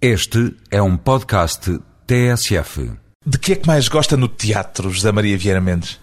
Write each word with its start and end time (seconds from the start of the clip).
Este 0.00 0.54
é 0.70 0.82
um 0.82 0.94
podcast 0.94 1.80
TSF. 2.06 2.92
De 3.24 3.38
que 3.38 3.52
é 3.52 3.56
que 3.56 3.66
mais 3.66 3.88
gosta 3.88 4.14
no 4.14 4.28
teatro, 4.28 4.90
José 4.90 5.10
Maria 5.10 5.38
Vieira 5.38 5.58
Mendes? 5.58 5.98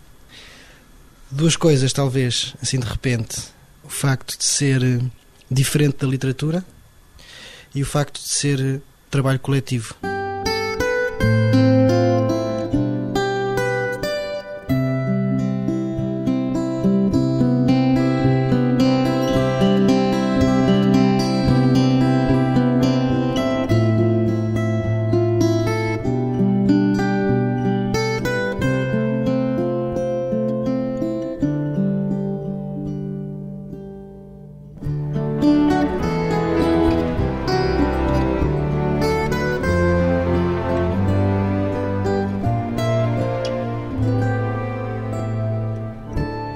Duas 1.29 1.55
coisas, 1.55 1.93
talvez, 1.93 2.55
assim 2.59 2.79
de 2.79 2.87
repente. 2.87 3.39
O 3.83 3.89
facto 3.89 4.35
de 4.35 4.45
ser 4.45 4.81
eh, 4.83 4.99
diferente 5.49 5.97
da 5.97 6.07
literatura 6.07 6.65
e 7.75 7.83
o 7.83 7.85
facto 7.85 8.19
de 8.19 8.27
ser 8.27 8.59
eh, 8.59 8.79
trabalho 9.11 9.39
coletivo. 9.39 9.93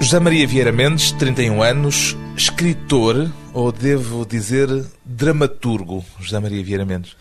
José 0.07 0.21
Maria 0.21 0.47
Vieira 0.47 0.71
Mendes, 0.71 1.11
31 1.11 1.61
anos, 1.61 2.15
escritor, 2.37 3.29
ou 3.53 3.73
devo 3.73 4.25
dizer 4.25 4.69
dramaturgo, 5.03 6.01
José 6.17 6.39
Maria 6.39 6.63
Vieira 6.63 6.85
Mendes. 6.85 7.11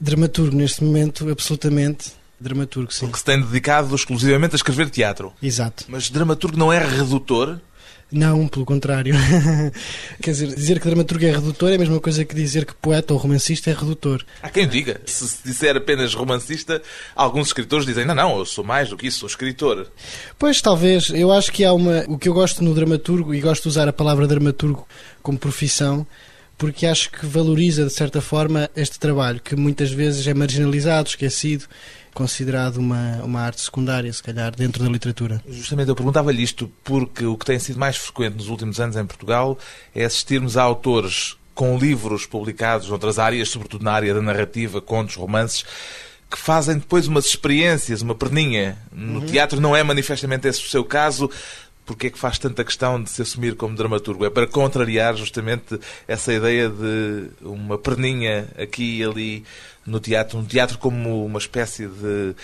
Dramaturgo, 0.00 0.56
neste 0.56 0.84
momento, 0.84 1.28
absolutamente. 1.28 2.12
Dramaturgo, 2.38 2.92
sim. 2.92 3.10
Que 3.10 3.18
se 3.18 3.24
tem 3.24 3.40
dedicado 3.40 3.92
exclusivamente 3.92 4.54
a 4.54 4.56
escrever 4.56 4.88
teatro. 4.88 5.32
Exato. 5.42 5.86
Mas 5.88 6.10
dramaturgo 6.10 6.56
não 6.56 6.72
é 6.72 6.78
redutor? 6.78 7.58
Não, 8.10 8.48
pelo 8.48 8.64
contrário. 8.64 9.14
Quer 10.22 10.30
dizer, 10.30 10.54
dizer 10.54 10.80
que 10.80 10.86
dramaturgo 10.86 11.26
é 11.26 11.30
redutor 11.30 11.70
é 11.70 11.74
a 11.74 11.78
mesma 11.78 12.00
coisa 12.00 12.24
que 12.24 12.34
dizer 12.34 12.64
que 12.64 12.74
poeta 12.74 13.12
ou 13.12 13.18
romancista 13.18 13.70
é 13.70 13.74
redutor. 13.74 14.24
Há 14.42 14.48
quem 14.48 14.66
diga. 14.66 15.00
Se 15.04 15.28
se 15.28 15.42
disser 15.44 15.76
apenas 15.76 16.14
romancista, 16.14 16.80
alguns 17.14 17.48
escritores 17.48 17.84
dizem: 17.84 18.06
não, 18.06 18.14
não, 18.14 18.38
eu 18.38 18.46
sou 18.46 18.64
mais 18.64 18.88
do 18.88 18.96
que 18.96 19.06
isso, 19.06 19.20
sou 19.20 19.26
escritor. 19.28 19.86
Pois, 20.38 20.62
talvez. 20.62 21.10
Eu 21.10 21.30
acho 21.30 21.52
que 21.52 21.64
há 21.64 21.72
uma. 21.72 22.04
O 22.08 22.18
que 22.18 22.28
eu 22.28 22.34
gosto 22.34 22.64
no 22.64 22.74
dramaturgo, 22.74 23.34
e 23.34 23.40
gosto 23.40 23.64
de 23.64 23.68
usar 23.68 23.86
a 23.88 23.92
palavra 23.92 24.26
dramaturgo 24.26 24.88
como 25.22 25.38
profissão, 25.38 26.06
porque 26.56 26.86
acho 26.86 27.10
que 27.10 27.26
valoriza, 27.26 27.84
de 27.84 27.92
certa 27.92 28.22
forma, 28.22 28.70
este 28.74 28.98
trabalho, 28.98 29.40
que 29.40 29.54
muitas 29.54 29.90
vezes 29.92 30.26
é 30.26 30.32
marginalizado, 30.32 31.10
esquecido, 31.10 31.66
considerado 32.14 32.78
uma, 32.78 33.22
uma 33.22 33.40
arte 33.40 33.60
secundária, 33.60 34.12
se 34.12 34.22
calhar, 34.22 34.54
dentro 34.54 34.82
da 34.82 34.90
literatura. 34.90 35.42
Justamente 35.48 35.88
eu 35.88 35.96
perguntava-lhe 35.96 36.42
isto 36.42 36.70
porque 36.82 37.24
o 37.24 37.36
que 37.36 37.46
tem 37.46 37.58
sido 37.58 37.78
mais 37.78 37.96
frequente 37.96 38.34
nos 38.34 38.48
últimos 38.48 38.80
anos 38.80 38.96
em 38.96 39.06
Portugal 39.06 39.58
é 39.94 40.04
assistirmos 40.04 40.56
a 40.56 40.62
autores 40.62 41.36
com 41.54 41.76
livros 41.76 42.24
publicados 42.24 42.88
noutras 42.88 43.18
áreas, 43.18 43.48
sobretudo 43.48 43.84
na 43.84 43.92
área 43.92 44.14
da 44.14 44.22
narrativa, 44.22 44.80
contos, 44.80 45.16
romances, 45.16 45.64
que 46.30 46.38
fazem 46.38 46.78
depois 46.78 47.08
umas 47.08 47.26
experiências, 47.26 48.00
uma 48.00 48.14
perninha. 48.14 48.78
No 48.92 49.22
teatro 49.22 49.60
não 49.60 49.74
é 49.74 49.82
manifestamente 49.82 50.46
esse 50.46 50.64
o 50.64 50.68
seu 50.68 50.84
caso. 50.84 51.28
Porque 51.84 52.08
é 52.08 52.10
que 52.10 52.18
faz 52.18 52.38
tanta 52.38 52.62
questão 52.62 53.02
de 53.02 53.08
se 53.08 53.22
assumir 53.22 53.56
como 53.56 53.74
dramaturgo? 53.74 54.26
É 54.26 54.28
para 54.28 54.46
contrariar 54.46 55.16
justamente 55.16 55.80
essa 56.06 56.34
ideia 56.34 56.68
de 56.68 57.30
uma 57.40 57.78
perninha 57.78 58.46
aqui 58.58 58.98
e 58.98 59.04
ali 59.04 59.44
no 59.88 60.00
teatro, 60.00 60.38
um 60.38 60.44
teatro 60.44 60.78
como 60.78 61.24
uma 61.24 61.38
espécie 61.38 61.86
de 61.86 62.34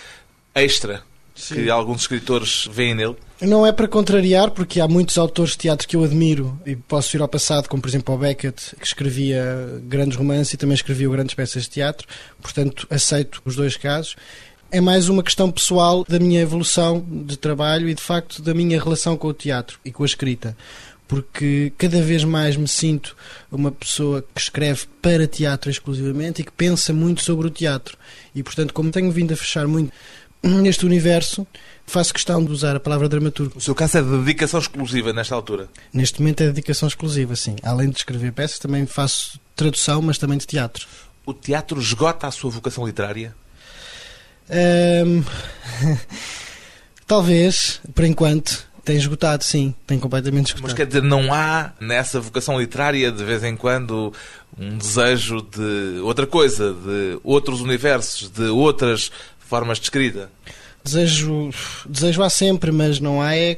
extra 0.54 1.02
que 1.34 1.68
alguns 1.68 2.02
escritores 2.02 2.68
veem 2.70 2.94
nele. 2.94 3.16
Não 3.40 3.66
é 3.66 3.72
para 3.72 3.88
contrariar, 3.88 4.52
porque 4.52 4.80
há 4.80 4.86
muitos 4.86 5.18
autores 5.18 5.52
de 5.52 5.58
teatro 5.58 5.86
que 5.86 5.96
eu 5.96 6.04
admiro 6.04 6.58
e 6.64 6.76
posso 6.76 7.16
ir 7.16 7.20
ao 7.20 7.28
passado, 7.28 7.68
como 7.68 7.82
por 7.82 7.88
exemplo 7.88 8.14
o 8.14 8.18
Beckett, 8.18 8.76
que 8.76 8.86
escrevia 8.86 9.44
grandes 9.82 10.16
romances 10.16 10.54
e 10.54 10.56
também 10.56 10.74
escrevia 10.74 11.08
grandes 11.08 11.34
peças 11.34 11.64
de 11.64 11.70
teatro, 11.70 12.06
portanto 12.40 12.86
aceito 12.88 13.42
os 13.44 13.56
dois 13.56 13.76
casos. 13.76 14.16
É 14.70 14.80
mais 14.80 15.08
uma 15.08 15.22
questão 15.22 15.50
pessoal 15.50 16.04
da 16.08 16.18
minha 16.18 16.40
evolução 16.40 17.04
de 17.08 17.36
trabalho 17.36 17.88
e 17.88 17.94
de 17.94 18.02
facto 18.02 18.40
da 18.40 18.54
minha 18.54 18.82
relação 18.82 19.16
com 19.16 19.28
o 19.28 19.34
teatro 19.34 19.78
e 19.84 19.92
com 19.92 20.02
a 20.02 20.06
escrita. 20.06 20.56
Porque 21.06 21.72
cada 21.76 22.00
vez 22.00 22.24
mais 22.24 22.56
me 22.56 22.66
sinto 22.66 23.16
uma 23.52 23.70
pessoa 23.70 24.22
que 24.22 24.40
escreve 24.40 24.86
para 25.02 25.26
teatro 25.26 25.70
exclusivamente 25.70 26.40
e 26.40 26.44
que 26.44 26.52
pensa 26.52 26.92
muito 26.92 27.22
sobre 27.22 27.46
o 27.46 27.50
teatro. 27.50 27.96
E 28.34 28.42
portanto, 28.42 28.72
como 28.72 28.90
tenho 28.90 29.10
vindo 29.10 29.32
a 29.32 29.36
fechar 29.36 29.66
muito 29.66 29.92
neste 30.42 30.86
universo, 30.86 31.46
faço 31.86 32.12
questão 32.12 32.42
de 32.44 32.50
usar 32.50 32.74
a 32.74 32.80
palavra 32.80 33.08
dramaturgo. 33.08 33.58
O 33.58 33.60
seu 33.60 33.74
caso 33.74 33.98
é 33.98 34.02
de 34.02 34.18
dedicação 34.18 34.58
exclusiva 34.58 35.12
nesta 35.12 35.34
altura. 35.34 35.68
Neste 35.92 36.20
momento 36.20 36.42
é 36.42 36.46
dedicação 36.46 36.88
exclusiva, 36.88 37.36
sim. 37.36 37.56
Além 37.62 37.90
de 37.90 37.98
escrever 37.98 38.32
peças, 38.32 38.58
também 38.58 38.86
faço 38.86 39.38
tradução, 39.54 40.00
mas 40.00 40.18
também 40.18 40.38
de 40.38 40.46
teatro. 40.46 40.86
O 41.26 41.34
teatro 41.34 41.80
esgota 41.80 42.26
a 42.26 42.30
sua 42.30 42.50
vocação 42.50 42.86
literária? 42.86 43.34
Ahm, 44.50 45.22
Talvez, 47.06 47.80
por 47.94 48.04
enquanto, 48.04 48.66
tem 48.84 48.96
esgotado, 48.96 49.42
sim. 49.42 49.74
Tem 49.86 49.98
completamente 49.98 50.48
esgotado. 50.48 50.68
Mas 50.68 50.74
quer 50.74 50.86
dizer, 50.86 51.02
não 51.02 51.32
há 51.32 51.72
nessa 51.80 52.20
vocação 52.20 52.60
literária 52.60 53.10
de 53.10 53.24
vez 53.24 53.42
em 53.42 53.56
quando 53.56 54.12
um 54.58 54.76
desejo 54.76 55.40
de 55.40 56.00
outra 56.02 56.26
coisa, 56.26 56.72
de 56.72 57.18
outros 57.24 57.60
universos, 57.60 58.30
de 58.30 58.44
outras 58.44 59.10
formas 59.38 59.78
de 59.78 59.84
escrita? 59.84 60.30
Desejo, 60.84 61.50
desejo 61.88 62.22
há 62.22 62.28
sempre, 62.28 62.70
mas 62.70 63.00
não 63.00 63.22
há 63.22 63.34
é, 63.34 63.56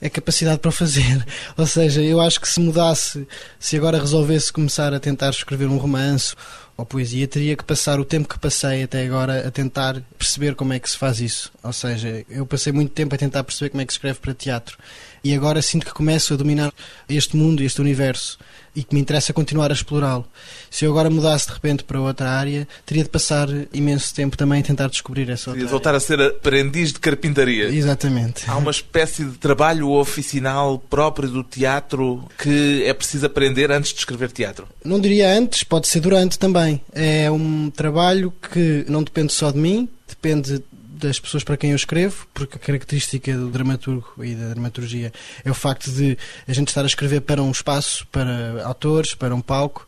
é 0.00 0.10
capacidade 0.10 0.58
para 0.58 0.70
fazer. 0.70 1.26
Ou 1.56 1.66
seja, 1.66 2.02
eu 2.02 2.20
acho 2.20 2.40
que 2.40 2.48
se 2.48 2.60
mudasse, 2.60 3.26
se 3.58 3.76
agora 3.76 3.98
resolvesse 3.98 4.52
começar 4.52 4.92
a 4.92 5.00
tentar 5.00 5.30
escrever 5.30 5.66
um 5.66 5.78
romance 5.78 6.34
ou 6.78 6.86
poesia, 6.86 7.26
teria 7.26 7.56
que 7.56 7.64
passar 7.64 7.98
o 7.98 8.04
tempo 8.04 8.28
que 8.28 8.38
passei 8.38 8.84
até 8.84 9.04
agora 9.04 9.48
a 9.48 9.50
tentar 9.50 10.00
perceber 10.16 10.54
como 10.54 10.72
é 10.72 10.78
que 10.78 10.88
se 10.88 10.96
faz 10.96 11.20
isso. 11.20 11.52
Ou 11.60 11.72
seja, 11.72 12.24
eu 12.30 12.46
passei 12.46 12.72
muito 12.72 12.92
tempo 12.92 13.12
a 13.12 13.18
tentar 13.18 13.42
perceber 13.42 13.70
como 13.70 13.82
é 13.82 13.84
que 13.84 13.92
se 13.92 13.96
escreve 13.96 14.20
para 14.20 14.32
teatro. 14.32 14.78
E 15.22 15.34
agora 15.34 15.60
sinto 15.62 15.86
que 15.86 15.92
começo 15.92 16.34
a 16.34 16.36
dominar 16.36 16.72
este 17.08 17.36
mundo, 17.36 17.62
este 17.62 17.80
universo, 17.80 18.38
e 18.74 18.84
que 18.84 18.94
me 18.94 19.00
interessa 19.00 19.32
continuar 19.32 19.70
a 19.70 19.74
explorá-lo. 19.74 20.24
Se 20.70 20.84
eu 20.84 20.90
agora 20.90 21.10
mudasse 21.10 21.48
de 21.48 21.52
repente 21.52 21.82
para 21.82 22.00
outra 22.00 22.30
área, 22.30 22.66
teria 22.86 23.02
de 23.02 23.08
passar 23.08 23.48
imenso 23.72 24.14
tempo 24.14 24.36
também 24.36 24.60
a 24.60 24.62
tentar 24.62 24.88
descobrir 24.88 25.28
essa 25.30 25.50
outra 25.50 25.64
E 25.64 25.66
voltar 25.66 25.94
a 25.94 26.00
ser 26.00 26.20
aprendiz 26.20 26.92
de 26.92 27.00
carpintaria? 27.00 27.64
Exatamente. 27.64 28.48
Há 28.48 28.56
uma 28.56 28.70
espécie 28.70 29.24
de 29.24 29.36
trabalho 29.38 29.90
oficinal 29.90 30.78
próprio 30.78 31.28
do 31.28 31.42
teatro 31.42 32.24
que 32.38 32.84
é 32.84 32.94
preciso 32.94 33.26
aprender 33.26 33.72
antes 33.72 33.92
de 33.92 33.98
escrever 33.98 34.30
teatro. 34.30 34.68
Não 34.84 35.00
diria 35.00 35.36
antes, 35.36 35.64
pode 35.64 35.88
ser 35.88 36.00
durante 36.00 36.38
também. 36.38 36.80
É 36.92 37.30
um 37.30 37.70
trabalho 37.70 38.32
que 38.52 38.84
não 38.88 39.02
depende 39.02 39.32
só 39.32 39.50
de 39.50 39.58
mim, 39.58 39.88
depende 40.06 40.62
das 40.98 41.18
pessoas 41.18 41.44
para 41.44 41.56
quem 41.56 41.70
eu 41.70 41.76
escrevo, 41.76 42.26
porque 42.34 42.56
a 42.56 42.58
característica 42.58 43.36
do 43.36 43.48
dramaturgo 43.48 44.12
e 44.22 44.34
da 44.34 44.48
dramaturgia 44.48 45.12
é 45.44 45.50
o 45.50 45.54
facto 45.54 45.90
de 45.90 46.18
a 46.46 46.52
gente 46.52 46.68
estar 46.68 46.82
a 46.82 46.86
escrever 46.86 47.20
para 47.20 47.42
um 47.42 47.50
espaço, 47.50 48.06
para 48.12 48.62
autores, 48.64 49.14
para 49.14 49.34
um 49.34 49.40
palco. 49.40 49.86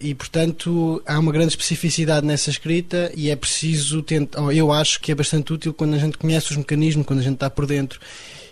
E, 0.00 0.14
portanto, 0.14 1.02
há 1.06 1.18
uma 1.18 1.32
grande 1.32 1.48
especificidade 1.48 2.26
nessa 2.26 2.50
escrita 2.50 3.10
e 3.14 3.30
é 3.30 3.36
preciso 3.36 4.02
tentar. 4.02 4.40
Eu 4.52 4.70
acho 4.70 5.00
que 5.00 5.10
é 5.10 5.14
bastante 5.14 5.52
útil 5.52 5.72
quando 5.72 5.94
a 5.94 5.98
gente 5.98 6.18
conhece 6.18 6.50
os 6.50 6.56
mecanismos, 6.56 7.06
quando 7.06 7.20
a 7.20 7.22
gente 7.22 7.34
está 7.34 7.48
por 7.48 7.66
dentro. 7.66 7.98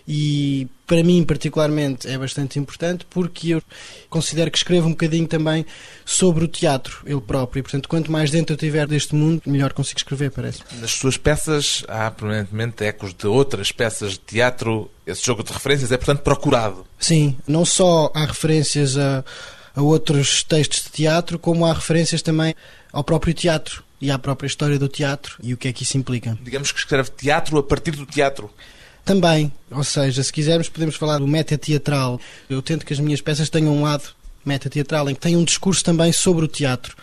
E 0.07 0.67
para 0.85 1.01
mim, 1.03 1.23
particularmente, 1.23 2.07
é 2.07 2.17
bastante 2.17 2.59
importante 2.59 3.05
porque 3.09 3.53
eu 3.53 3.63
considero 4.09 4.51
que 4.51 4.57
escrevo 4.57 4.87
um 4.87 4.91
bocadinho 4.91 5.27
também 5.27 5.65
sobre 6.05 6.43
o 6.43 6.47
teatro, 6.47 7.01
ele 7.05 7.21
próprio. 7.21 7.61
E, 7.61 7.63
portanto, 7.63 7.87
quanto 7.87 8.11
mais 8.11 8.29
dentro 8.29 8.53
eu 8.53 8.55
estiver 8.55 8.85
deste 8.85 9.15
mundo, 9.15 9.41
melhor 9.45 9.71
consigo 9.71 9.99
escrever, 9.99 10.31
parece. 10.31 10.59
Nas 10.79 10.91
suas 10.91 11.17
peças 11.17 11.83
há 11.87 12.11
permanentemente 12.11 12.83
ecos 12.83 13.13
de 13.13 13.27
outras 13.27 13.71
peças 13.71 14.13
de 14.13 14.19
teatro. 14.19 14.91
Esse 15.05 15.25
jogo 15.25 15.43
de 15.43 15.53
referências 15.53 15.91
é, 15.91 15.97
portanto, 15.97 16.21
procurado. 16.21 16.85
Sim, 16.99 17.37
não 17.47 17.63
só 17.63 18.11
há 18.13 18.25
referências 18.25 18.97
a, 18.97 19.23
a 19.75 19.81
outros 19.81 20.43
textos 20.43 20.83
de 20.83 20.89
teatro, 20.89 21.39
como 21.39 21.65
há 21.65 21.73
referências 21.73 22.21
também 22.21 22.53
ao 22.91 23.03
próprio 23.03 23.33
teatro 23.33 23.83
e 23.99 24.11
à 24.11 24.19
própria 24.19 24.47
história 24.47 24.77
do 24.77 24.89
teatro 24.89 25.37
e 25.41 25.53
o 25.53 25.57
que 25.57 25.69
é 25.69 25.73
que 25.73 25.83
isso 25.83 25.97
implica. 25.97 26.37
Digamos 26.41 26.73
que 26.73 26.79
escreve 26.79 27.09
teatro 27.09 27.57
a 27.57 27.63
partir 27.63 27.91
do 27.91 28.05
teatro. 28.05 28.51
Também, 29.05 29.51
ou 29.69 29.83
seja, 29.83 30.23
se 30.23 30.31
quisermos, 30.31 30.69
podemos 30.69 30.95
falar 30.95 31.19
do 31.19 31.27
meta-teatral. 31.27 32.19
Eu 32.49 32.61
tento 32.61 32.85
que 32.85 32.93
as 32.93 32.99
minhas 32.99 33.21
peças 33.21 33.49
tenham 33.49 33.75
um 33.75 33.83
lado 33.83 34.09
meta-teatral 34.45 35.09
em 35.09 35.15
que 35.15 35.19
tem 35.19 35.35
um 35.35 35.43
discurso 35.43 35.83
também 35.83 36.11
sobre 36.13 36.45
o 36.45 36.47
teatro. 36.47 36.95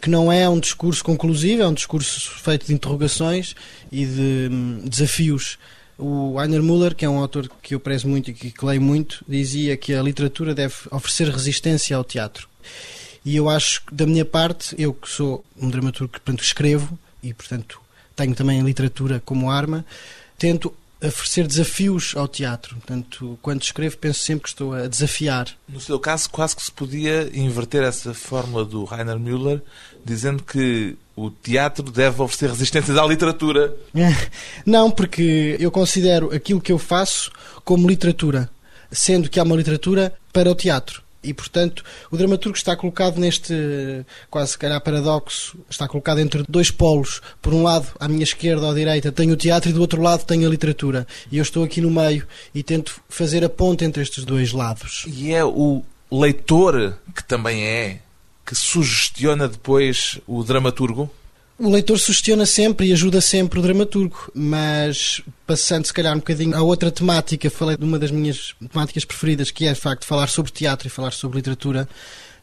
Que 0.00 0.08
não 0.08 0.32
é 0.32 0.48
um 0.48 0.60
discurso 0.60 1.04
conclusivo, 1.04 1.62
é 1.62 1.68
um 1.68 1.74
discurso 1.74 2.30
feito 2.40 2.66
de 2.66 2.72
interrogações 2.72 3.54
e 3.90 4.06
de 4.06 4.48
hum, 4.50 4.82
desafios. 4.84 5.58
O 5.98 6.40
Heiner 6.40 6.62
Müller, 6.62 6.94
que 6.94 7.04
é 7.04 7.08
um 7.08 7.18
autor 7.18 7.50
que 7.60 7.74
eu 7.74 7.80
prezo 7.80 8.08
muito 8.08 8.30
e 8.30 8.34
que 8.34 8.64
leio 8.64 8.80
muito, 8.80 9.22
dizia 9.28 9.76
que 9.76 9.92
a 9.92 10.02
literatura 10.02 10.54
deve 10.54 10.74
oferecer 10.90 11.28
resistência 11.28 11.96
ao 11.96 12.04
teatro. 12.04 12.48
E 13.24 13.36
eu 13.36 13.50
acho 13.50 13.84
que, 13.84 13.94
da 13.94 14.06
minha 14.06 14.24
parte, 14.24 14.74
eu 14.78 14.94
que 14.94 15.08
sou 15.08 15.44
um 15.60 15.68
dramaturgo 15.68 16.12
que, 16.12 16.20
portanto, 16.20 16.42
escrevo 16.42 16.98
e, 17.22 17.34
portanto, 17.34 17.78
tenho 18.16 18.34
também 18.34 18.60
a 18.60 18.64
literatura 18.64 19.20
como 19.24 19.50
arma, 19.50 19.84
tento 20.38 20.74
oferecer 21.02 21.46
desafios 21.46 22.14
ao 22.16 22.28
teatro. 22.28 22.76
Portanto, 22.76 23.38
quando 23.40 23.62
escrevo, 23.62 23.96
penso 23.96 24.20
sempre 24.20 24.44
que 24.44 24.48
estou 24.50 24.74
a 24.74 24.86
desafiar. 24.86 25.48
No 25.68 25.80
seu 25.80 25.98
caso, 25.98 26.28
quase 26.30 26.54
que 26.54 26.62
se 26.62 26.70
podia 26.70 27.30
inverter 27.32 27.82
essa 27.82 28.12
fórmula 28.12 28.64
do 28.64 28.84
Rainer 28.84 29.18
Müller, 29.18 29.62
dizendo 30.04 30.42
que 30.42 30.96
o 31.16 31.30
teatro 31.30 31.90
deve 31.90 32.22
oferecer 32.22 32.50
resistências 32.50 32.96
à 32.96 33.06
literatura. 33.06 33.74
Não, 34.64 34.90
porque 34.90 35.56
eu 35.58 35.70
considero 35.70 36.34
aquilo 36.34 36.60
que 36.60 36.72
eu 36.72 36.78
faço 36.78 37.30
como 37.64 37.88
literatura, 37.88 38.50
sendo 38.90 39.28
que 39.28 39.38
há 39.38 39.42
uma 39.42 39.56
literatura 39.56 40.14
para 40.32 40.50
o 40.50 40.54
teatro. 40.54 41.02
E, 41.22 41.34
portanto, 41.34 41.84
o 42.10 42.16
dramaturgo 42.16 42.56
está 42.56 42.74
colocado 42.74 43.18
neste 43.18 43.54
quase 44.30 44.56
calhar 44.56 44.80
paradoxo, 44.80 45.58
está 45.68 45.86
colocado 45.86 46.18
entre 46.18 46.44
dois 46.48 46.70
polos. 46.70 47.20
Por 47.42 47.52
um 47.52 47.62
lado, 47.62 47.88
à 48.00 48.08
minha 48.08 48.22
esquerda 48.22 48.64
ou 48.64 48.72
à 48.72 48.74
direita, 48.74 49.12
tenho 49.12 49.34
o 49.34 49.36
teatro 49.36 49.68
e 49.68 49.72
do 49.72 49.80
outro 49.80 50.00
lado 50.00 50.24
tenho 50.24 50.46
a 50.46 50.50
literatura. 50.50 51.06
E 51.30 51.36
eu 51.36 51.42
estou 51.42 51.62
aqui 51.62 51.80
no 51.80 51.90
meio 51.90 52.26
e 52.54 52.62
tento 52.62 53.02
fazer 53.08 53.44
a 53.44 53.50
ponte 53.50 53.84
entre 53.84 54.02
estes 54.02 54.24
dois 54.24 54.52
lados. 54.52 55.04
E 55.06 55.32
é 55.32 55.44
o 55.44 55.82
leitor 56.10 56.98
que 57.14 57.22
também 57.22 57.64
é, 57.64 58.00
que 58.46 58.54
sugestiona 58.54 59.46
depois 59.46 60.18
o 60.26 60.42
dramaturgo? 60.42 61.10
O 61.62 61.68
leitor 61.68 61.98
sugestiona 61.98 62.46
sempre 62.46 62.86
e 62.86 62.92
ajuda 62.94 63.20
sempre 63.20 63.58
o 63.58 63.62
dramaturgo, 63.62 64.32
mas 64.34 65.20
passando 65.46 65.84
se 65.84 65.92
calhar 65.92 66.14
um 66.14 66.18
bocadinho 66.18 66.56
a 66.56 66.62
outra 66.62 66.90
temática, 66.90 67.50
falei 67.50 67.76
de 67.76 67.84
uma 67.84 67.98
das 67.98 68.10
minhas 68.10 68.54
temáticas 68.72 69.04
preferidas, 69.04 69.50
que 69.50 69.66
é 69.66 69.72
de 69.74 69.78
facto 69.78 70.06
falar 70.06 70.28
sobre 70.28 70.50
teatro 70.50 70.86
e 70.86 70.90
falar 70.90 71.10
sobre 71.10 71.36
literatura 71.36 71.86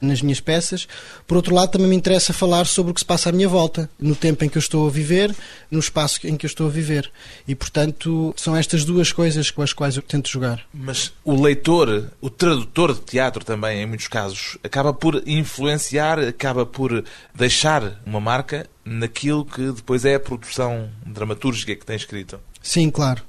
nas 0.02 0.22
minhas 0.22 0.40
peças. 0.40 0.88
Por 1.26 1.38
outro 1.38 1.54
lado, 1.54 1.72
também 1.72 1.88
me 1.88 1.96
interessa 1.96 2.34
falar 2.34 2.66
sobre 2.66 2.92
o 2.92 2.94
que 2.94 3.02
se 3.02 3.06
passa 3.06 3.30
à 3.30 3.32
minha 3.32 3.48
volta, 3.48 3.90
no 4.00 4.16
tempo 4.16 4.44
em 4.44 4.50
que 4.50 4.58
eu 4.58 4.60
estou 4.60 4.88
a 4.88 4.92
viver, 4.92 5.36
no 5.70 5.80
espaço 5.80 6.26
em 6.28 6.36
que 6.36 6.46
eu 6.46 6.50
estou 6.50 6.68
a 6.68 6.70
viver. 6.70 7.12
E, 7.48 7.56
portanto, 7.56 8.34
são 8.38 8.56
estas 8.56 8.84
duas 8.86 9.12
coisas 9.12 9.52
com 9.52 9.62
as 9.62 9.74
quais 9.74 9.96
eu 9.96 10.02
tento 10.02 10.30
jogar. 10.30 10.62
Mas 10.74 11.14
o 11.24 11.42
leitor, 11.42 12.12
o 12.22 12.30
tradutor 12.30 12.94
de 12.94 13.02
teatro 13.02 13.44
também, 13.44 13.82
em 13.82 13.86
muitos 13.86 14.08
casos, 14.08 14.58
acaba 14.64 14.94
por 14.94 15.22
influenciar, 15.26 16.20
acaba 16.20 16.66
por 16.66 17.04
deixar 17.34 18.02
uma 18.06 18.20
marca 18.20 18.68
naquilo 18.84 19.46
que 19.46 19.72
depois 19.72 20.06
é 20.06 20.16
a 20.16 20.20
produção 20.20 20.90
dramatúrgica 21.06 21.76
que 21.76 21.86
tem 21.86 21.96
escrito. 21.96 22.40
Sim, 22.62 22.90
claro 22.90 23.24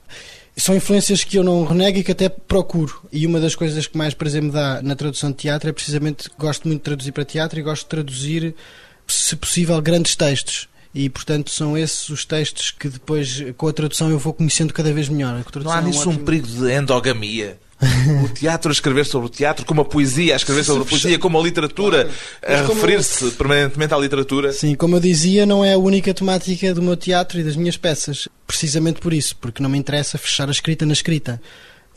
são 0.58 0.74
influências 0.74 1.24
que 1.24 1.38
eu 1.38 1.44
não 1.44 1.64
renego 1.64 1.98
e 1.98 2.04
que 2.04 2.12
até 2.12 2.28
procuro. 2.28 3.02
E 3.12 3.26
uma 3.26 3.40
das 3.40 3.54
coisas 3.54 3.86
que 3.86 3.96
mais 3.96 4.14
prazer 4.14 4.42
me 4.42 4.50
dá 4.50 4.82
na 4.82 4.96
tradução 4.96 5.30
de 5.30 5.36
teatro 5.36 5.70
é 5.70 5.72
precisamente 5.72 6.28
gosto 6.38 6.66
muito 6.66 6.80
de 6.80 6.84
traduzir 6.84 7.12
para 7.12 7.24
teatro 7.24 7.58
e 7.58 7.62
gosto 7.62 7.84
de 7.84 7.88
traduzir, 7.88 8.54
se 9.06 9.36
possível, 9.36 9.80
grandes 9.80 10.16
textos. 10.16 10.68
E, 10.94 11.08
portanto, 11.08 11.50
são 11.50 11.76
esses 11.76 12.08
os 12.08 12.24
textos 12.24 12.70
que 12.70 12.88
depois, 12.88 13.44
com 13.56 13.68
a 13.68 13.72
tradução, 13.72 14.10
eu 14.10 14.18
vou 14.18 14.32
conhecendo 14.32 14.72
cada 14.72 14.92
vez 14.92 15.08
melhor. 15.08 15.44
Não 15.62 15.70
há 15.70 15.80
nisso 15.80 16.08
é 16.08 16.12
um, 16.12 16.16
um 16.16 16.24
perigo 16.24 16.46
de 16.46 16.72
endogamia? 16.72 17.58
O 18.24 18.28
teatro 18.28 18.70
a 18.70 18.72
escrever 18.72 19.06
sobre 19.06 19.28
o 19.28 19.30
teatro, 19.30 19.64
como 19.64 19.80
a 19.80 19.84
poesia 19.84 20.34
a 20.34 20.36
escrever 20.36 20.64
sobre 20.64 20.82
a 20.82 20.86
poesia, 20.86 21.18
como 21.18 21.38
a 21.38 21.42
literatura 21.42 22.10
a 22.42 22.66
referir-se 22.66 23.30
permanentemente 23.32 23.94
à 23.94 23.98
literatura. 23.98 24.52
Sim, 24.52 24.74
como 24.74 24.96
eu 24.96 25.00
dizia, 25.00 25.46
não 25.46 25.64
é 25.64 25.74
a 25.74 25.78
única 25.78 26.12
temática 26.12 26.74
do 26.74 26.82
meu 26.82 26.96
teatro 26.96 27.38
e 27.38 27.44
das 27.44 27.56
minhas 27.56 27.76
peças. 27.76 28.28
Precisamente 28.46 29.00
por 29.00 29.12
isso, 29.12 29.36
porque 29.36 29.62
não 29.62 29.70
me 29.70 29.78
interessa 29.78 30.18
fechar 30.18 30.48
a 30.48 30.52
escrita 30.52 30.84
na 30.84 30.92
escrita. 30.92 31.40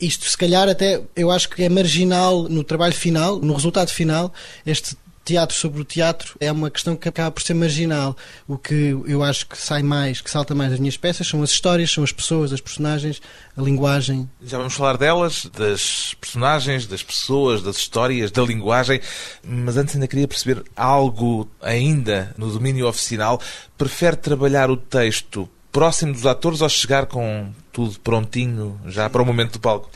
Isto, 0.00 0.28
se 0.28 0.36
calhar, 0.36 0.68
até 0.68 1.00
eu 1.16 1.30
acho 1.30 1.48
que 1.48 1.62
é 1.62 1.68
marginal 1.68 2.44
no 2.48 2.64
trabalho 2.64 2.94
final, 2.94 3.38
no 3.38 3.54
resultado 3.54 3.90
final, 3.90 4.32
este 4.66 4.96
teatro 5.24 5.56
sobre 5.56 5.80
o 5.80 5.84
teatro 5.84 6.36
é 6.40 6.50
uma 6.50 6.70
questão 6.70 6.96
que 6.96 7.08
acaba 7.08 7.30
por 7.30 7.42
ser 7.42 7.54
marginal. 7.54 8.16
O 8.46 8.58
que 8.58 8.96
eu 9.06 9.22
acho 9.22 9.46
que 9.46 9.56
sai 9.56 9.82
mais, 9.82 10.20
que 10.20 10.30
salta 10.30 10.54
mais 10.54 10.70
das 10.70 10.80
minhas 10.80 10.96
peças 10.96 11.26
são 11.26 11.42
as 11.42 11.50
histórias, 11.50 11.90
são 11.90 12.02
as 12.02 12.12
pessoas, 12.12 12.52
as 12.52 12.60
personagens, 12.60 13.20
a 13.56 13.62
linguagem. 13.62 14.28
Já 14.44 14.58
vamos 14.58 14.74
falar 14.74 14.96
delas, 14.96 15.46
das 15.56 16.14
personagens, 16.20 16.86
das 16.86 17.02
pessoas, 17.02 17.62
das 17.62 17.76
histórias, 17.76 18.30
da 18.30 18.42
linguagem, 18.42 19.00
mas 19.44 19.76
antes 19.76 19.94
ainda 19.94 20.08
queria 20.08 20.28
perceber 20.28 20.62
algo 20.76 21.48
ainda 21.60 22.34
no 22.36 22.50
domínio 22.50 22.86
oficial. 22.88 23.40
Prefere 23.78 24.16
trabalhar 24.16 24.70
o 24.70 24.76
texto 24.76 25.48
próximo 25.70 26.12
dos 26.12 26.26
atores 26.26 26.60
ou 26.60 26.68
chegar 26.68 27.06
com 27.06 27.50
tudo 27.72 27.98
prontinho 28.00 28.78
já 28.86 29.08
para 29.08 29.22
o 29.22 29.26
momento 29.26 29.52
do 29.52 29.60
palco? 29.60 29.90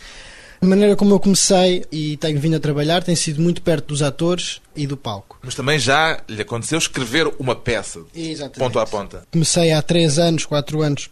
A 0.67 0.69
maneira 0.69 0.97
como 0.97 1.15
eu 1.15 1.21
comecei 1.21 1.85
e 1.93 2.17
tenho 2.17 2.41
vindo 2.41 2.57
a 2.57 2.59
trabalhar 2.59 3.01
tem 3.01 3.15
sido 3.15 3.41
muito 3.41 3.63
perto 3.63 3.87
dos 3.87 4.03
atores 4.03 4.61
e 4.75 4.85
do 4.85 4.97
palco. 4.97 5.39
Mas 5.41 5.55
também 5.55 5.79
já 5.79 6.21
lhe 6.29 6.43
aconteceu 6.43 6.77
escrever 6.77 7.33
uma 7.39 7.55
peça, 7.55 8.01
Exatamente. 8.13 8.59
ponto 8.59 8.77
a 8.81 8.85
ponta. 8.85 9.23
Comecei 9.31 9.71
há 9.71 9.81
3 9.81 10.19
anos, 10.19 10.45
4 10.45 10.83
anos. 10.83 11.09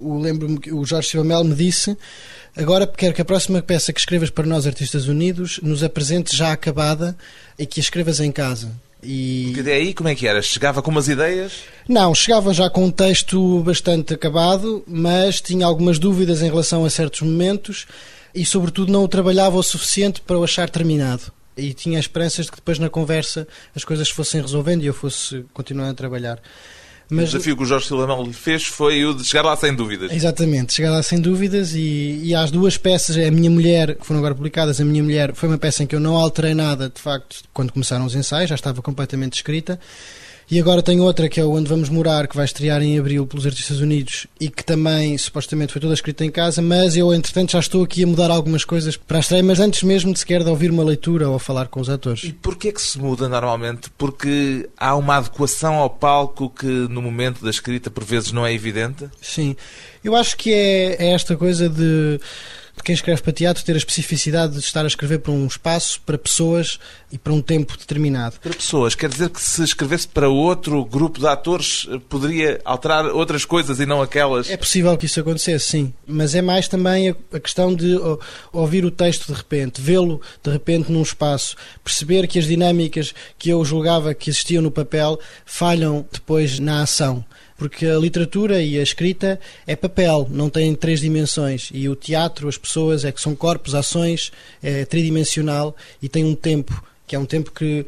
Lembro-me 0.00 0.58
que 0.58 0.72
o 0.72 0.84
Jorge 0.84 1.10
Silva 1.10 1.44
me 1.44 1.54
disse 1.54 1.96
agora 2.56 2.88
quero 2.88 3.14
que 3.14 3.22
a 3.22 3.24
próxima 3.24 3.62
peça 3.62 3.92
que 3.92 4.00
escrevas 4.00 4.30
para 4.30 4.44
nós, 4.44 4.66
Artistas 4.66 5.06
Unidos, 5.06 5.60
nos 5.62 5.84
apresente 5.84 6.36
já 6.36 6.50
acabada 6.50 7.16
e 7.56 7.64
que 7.64 7.78
a 7.78 7.82
escrevas 7.82 8.18
em 8.18 8.32
casa. 8.32 8.68
E... 9.00 9.52
Porque 9.54 9.70
aí 9.70 9.94
como 9.94 10.08
é 10.08 10.14
que 10.16 10.26
era? 10.26 10.42
Chegava 10.42 10.82
com 10.82 10.90
umas 10.90 11.06
ideias? 11.06 11.52
Não, 11.88 12.12
chegava 12.16 12.52
já 12.52 12.68
com 12.68 12.86
um 12.86 12.90
texto 12.90 13.62
bastante 13.62 14.12
acabado, 14.12 14.82
mas 14.88 15.40
tinha 15.40 15.64
algumas 15.66 16.00
dúvidas 16.00 16.42
em 16.42 16.46
relação 16.46 16.84
a 16.84 16.90
certos 16.90 17.20
momentos 17.20 17.86
e, 18.34 18.44
sobretudo, 18.44 18.92
não 18.92 19.04
o 19.04 19.08
trabalhava 19.08 19.56
o 19.56 19.62
suficiente 19.62 20.20
para 20.20 20.38
o 20.38 20.44
achar 20.44 20.68
terminado. 20.70 21.32
E 21.56 21.74
tinha 21.74 21.98
esperanças 21.98 22.46
de 22.46 22.52
que 22.52 22.58
depois 22.58 22.78
na 22.78 22.88
conversa 22.88 23.46
as 23.74 23.84
coisas 23.84 24.08
fossem 24.08 24.40
resolvendo 24.40 24.82
e 24.82 24.86
eu 24.86 24.94
fosse 24.94 25.44
continuando 25.52 25.90
a 25.90 25.94
trabalhar. 25.94 26.40
Mas... 27.10 27.30
O 27.30 27.32
desafio 27.32 27.56
que 27.56 27.62
o 27.62 27.66
Jorge 27.66 27.86
Silamão 27.86 28.22
lhe 28.22 28.32
fez 28.32 28.64
foi 28.64 29.04
o 29.04 29.14
de 29.14 29.24
chegar 29.24 29.42
lá 29.42 29.56
sem 29.56 29.74
dúvidas. 29.74 30.12
Exatamente, 30.12 30.74
chegar 30.74 30.90
lá 30.90 31.02
sem 31.02 31.18
dúvidas 31.20 31.74
e, 31.74 32.20
e 32.22 32.34
às 32.34 32.50
duas 32.50 32.76
peças, 32.76 33.16
a 33.16 33.30
minha 33.30 33.50
mulher, 33.50 33.96
que 33.96 34.06
foram 34.06 34.18
agora 34.18 34.34
publicadas, 34.34 34.80
a 34.80 34.84
minha 34.84 35.02
mulher, 35.02 35.34
foi 35.34 35.48
uma 35.48 35.58
peça 35.58 35.82
em 35.82 35.86
que 35.86 35.96
eu 35.96 36.00
não 36.00 36.16
alterei 36.16 36.54
nada, 36.54 36.90
de 36.94 37.00
facto, 37.00 37.44
quando 37.52 37.72
começaram 37.72 38.04
os 38.04 38.14
ensaios, 38.14 38.50
já 38.50 38.54
estava 38.54 38.82
completamente 38.82 39.34
escrita. 39.34 39.80
E 40.50 40.58
agora 40.58 40.82
tenho 40.82 41.02
outra 41.02 41.28
que 41.28 41.38
é 41.38 41.44
o 41.44 41.52
Onde 41.52 41.68
Vamos 41.68 41.90
Morar, 41.90 42.26
que 42.26 42.34
vai 42.34 42.46
estrear 42.46 42.80
em 42.80 42.98
abril 42.98 43.26
pelos 43.26 43.44
Artistas 43.44 43.80
Unidos 43.80 44.26
e 44.40 44.48
que 44.48 44.64
também 44.64 45.18
supostamente 45.18 45.72
foi 45.72 45.80
toda 45.80 45.92
escrita 45.92 46.24
em 46.24 46.30
casa, 46.30 46.62
mas 46.62 46.96
eu 46.96 47.12
entretanto 47.12 47.52
já 47.52 47.58
estou 47.58 47.84
aqui 47.84 48.02
a 48.02 48.06
mudar 48.06 48.30
algumas 48.30 48.64
coisas 48.64 48.96
para 48.96 49.18
a 49.18 49.20
estreia, 49.20 49.42
mas 49.42 49.60
antes 49.60 49.82
mesmo 49.82 50.10
de 50.10 50.20
sequer 50.20 50.42
de 50.42 50.48
ouvir 50.48 50.70
uma 50.70 50.82
leitura 50.82 51.28
ou 51.28 51.38
falar 51.38 51.68
com 51.68 51.80
os 51.80 51.90
atores. 51.90 52.24
E 52.24 52.32
porquê 52.32 52.72
que 52.72 52.80
se 52.80 52.98
muda 52.98 53.28
normalmente? 53.28 53.90
Porque 53.98 54.66
há 54.78 54.96
uma 54.96 55.16
adequação 55.16 55.74
ao 55.74 55.90
palco 55.90 56.48
que 56.48 56.66
no 56.66 57.02
momento 57.02 57.44
da 57.44 57.50
escrita 57.50 57.90
por 57.90 58.04
vezes 58.04 58.32
não 58.32 58.46
é 58.46 58.54
evidente? 58.54 59.04
Sim, 59.20 59.54
eu 60.02 60.16
acho 60.16 60.34
que 60.34 60.50
é, 60.50 60.96
é 60.98 61.12
esta 61.12 61.36
coisa 61.36 61.68
de 61.68 62.18
de 62.78 62.82
quem 62.82 62.94
escreve 62.94 63.20
para 63.20 63.32
teatro 63.32 63.64
ter 63.64 63.74
a 63.74 63.76
especificidade 63.76 64.54
de 64.54 64.60
estar 64.60 64.84
a 64.84 64.86
escrever 64.86 65.18
para 65.18 65.32
um 65.32 65.46
espaço, 65.46 66.00
para 66.00 66.16
pessoas 66.16 66.78
e 67.12 67.18
para 67.18 67.32
um 67.32 67.42
tempo 67.42 67.76
determinado. 67.76 68.36
Para 68.40 68.54
pessoas, 68.54 68.94
quer 68.94 69.10
dizer 69.10 69.28
que 69.28 69.40
se 69.40 69.62
escrevesse 69.62 70.08
para 70.08 70.28
outro 70.28 70.84
grupo 70.84 71.20
de 71.20 71.26
atores 71.26 71.86
eh, 71.90 71.98
poderia 72.08 72.60
alterar 72.64 73.06
outras 73.06 73.44
coisas 73.44 73.80
e 73.80 73.86
não 73.86 74.00
aquelas? 74.00 74.48
É 74.48 74.56
possível 74.56 74.96
que 74.96 75.06
isso 75.06 75.20
acontecesse, 75.20 75.66
sim. 75.66 75.92
Mas 76.06 76.34
é 76.34 76.40
mais 76.40 76.68
também 76.68 77.14
a 77.32 77.40
questão 77.40 77.74
de 77.74 77.98
ouvir 78.52 78.84
o 78.84 78.90
texto 78.90 79.26
de 79.26 79.32
repente, 79.32 79.80
vê-lo 79.80 80.20
de 80.42 80.50
repente 80.50 80.90
num 80.90 81.02
espaço, 81.02 81.56
perceber 81.84 82.26
que 82.26 82.38
as 82.38 82.46
dinâmicas 82.46 83.14
que 83.38 83.50
eu 83.50 83.64
julgava 83.64 84.14
que 84.14 84.30
existiam 84.30 84.62
no 84.62 84.70
papel 84.70 85.18
falham 85.44 86.06
depois 86.10 86.58
na 86.58 86.82
ação 86.82 87.24
porque 87.58 87.84
a 87.86 87.98
literatura 87.98 88.62
e 88.62 88.78
a 88.78 88.82
escrita 88.82 89.38
é 89.66 89.74
papel, 89.74 90.28
não 90.30 90.48
tem 90.48 90.74
três 90.74 91.00
dimensões. 91.00 91.70
E 91.74 91.88
o 91.88 91.96
teatro, 91.96 92.48
as 92.48 92.56
pessoas, 92.56 93.04
é 93.04 93.10
que 93.10 93.20
são 93.20 93.34
corpos, 93.34 93.74
ações, 93.74 94.32
é 94.62 94.84
tridimensional 94.84 95.76
e 96.00 96.08
tem 96.08 96.24
um 96.24 96.36
tempo, 96.36 96.82
que 97.06 97.16
é 97.16 97.18
um 97.18 97.26
tempo 97.26 97.50
que 97.50 97.84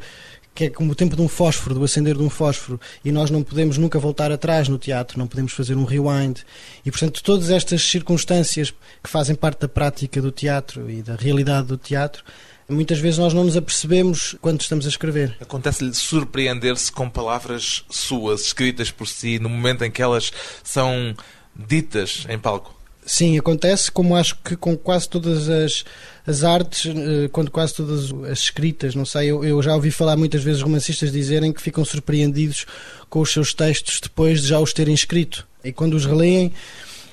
que 0.53 0.65
é 0.65 0.69
como 0.69 0.91
o 0.91 0.95
tempo 0.95 1.15
de 1.15 1.21
um 1.21 1.27
fósforo, 1.27 1.75
do 1.75 1.83
acender 1.83 2.15
de 2.15 2.21
um 2.21 2.29
fósforo, 2.29 2.79
e 3.05 3.11
nós 3.11 3.31
não 3.31 3.41
podemos 3.41 3.77
nunca 3.77 3.97
voltar 3.97 4.33
atrás 4.33 4.67
no 4.67 4.77
teatro, 4.77 5.17
não 5.17 5.25
podemos 5.25 5.53
fazer 5.53 5.75
um 5.75 5.85
rewind. 5.85 6.41
E, 6.85 6.91
portanto, 6.91 7.23
todas 7.23 7.49
estas 7.49 7.81
circunstâncias 7.81 8.73
que 9.01 9.09
fazem 9.09 9.33
parte 9.33 9.61
da 9.61 9.69
prática 9.69 10.21
do 10.21 10.29
teatro 10.29 10.89
e 10.89 11.01
da 11.01 11.15
realidade 11.15 11.67
do 11.67 11.77
teatro 11.77 12.23
muitas 12.71 12.99
vezes 12.99 13.19
nós 13.19 13.33
não 13.33 13.43
nos 13.43 13.57
apercebemos 13.57 14.35
quando 14.41 14.61
estamos 14.61 14.85
a 14.85 14.89
escrever. 14.89 15.35
Acontece-lhe 15.39 15.93
surpreender-se 15.93 16.91
com 16.91 17.09
palavras 17.09 17.83
suas, 17.89 18.41
escritas 18.41 18.91
por 18.91 19.07
si, 19.07 19.39
no 19.39 19.49
momento 19.49 19.83
em 19.83 19.91
que 19.91 20.01
elas 20.01 20.31
são 20.63 21.15
ditas 21.55 22.25
em 22.29 22.39
palco? 22.39 22.81
Sim, 23.05 23.37
acontece, 23.37 23.91
como 23.91 24.15
acho 24.15 24.37
que 24.43 24.55
com 24.55 24.77
quase 24.77 25.09
todas 25.09 25.49
as, 25.49 25.83
as 26.25 26.43
artes, 26.43 26.85
eh, 26.85 27.27
quando 27.31 27.49
quase 27.49 27.73
todas 27.73 28.13
as 28.29 28.39
escritas, 28.39 28.93
não 28.93 29.05
sei, 29.05 29.31
eu, 29.31 29.43
eu 29.43 29.61
já 29.61 29.73
ouvi 29.73 29.89
falar 29.89 30.15
muitas 30.15 30.43
vezes 30.43 30.61
romancistas 30.61 31.11
dizerem 31.11 31.51
que 31.51 31.61
ficam 31.61 31.83
surpreendidos 31.83 32.65
com 33.09 33.19
os 33.19 33.31
seus 33.31 33.53
textos 33.53 33.99
depois 33.99 34.41
de 34.41 34.49
já 34.49 34.59
os 34.59 34.71
terem 34.71 34.93
escrito. 34.93 35.47
E 35.63 35.71
quando 35.71 35.95
os 35.95 36.05
releem, 36.05 36.53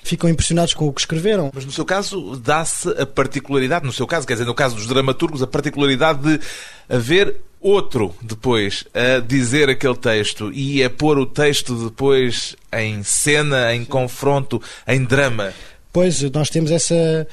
ficam 0.08 0.28
impressionados 0.28 0.74
com 0.74 0.86
o 0.86 0.92
que 0.92 1.00
escreveram. 1.00 1.50
Mas 1.54 1.64
no 1.64 1.72
seu 1.72 1.84
caso 1.84 2.36
dá-se 2.36 2.88
a 2.90 3.06
particularidade, 3.06 3.84
no 3.84 3.92
seu 3.92 4.06
caso, 4.06 4.26
quer 4.26 4.34
dizer, 4.34 4.46
no 4.46 4.54
caso 4.54 4.76
dos 4.76 4.86
dramaturgos, 4.86 5.42
a 5.42 5.46
particularidade 5.46 6.20
de 6.20 6.40
haver 6.88 7.36
outro 7.60 8.14
depois 8.22 8.84
a 8.94 9.20
dizer 9.20 9.68
aquele 9.68 9.96
texto 9.96 10.52
e 10.52 10.82
a 10.82 10.88
pôr 10.88 11.18
o 11.18 11.26
texto 11.26 11.88
depois 11.88 12.56
em 12.72 13.02
cena, 13.02 13.74
em 13.74 13.84
confronto, 13.84 14.62
em 14.86 15.04
drama. 15.04 15.52
Pois, 15.92 16.22
nós 16.30 16.50
temos 16.50 16.70
essa, 16.70 17.26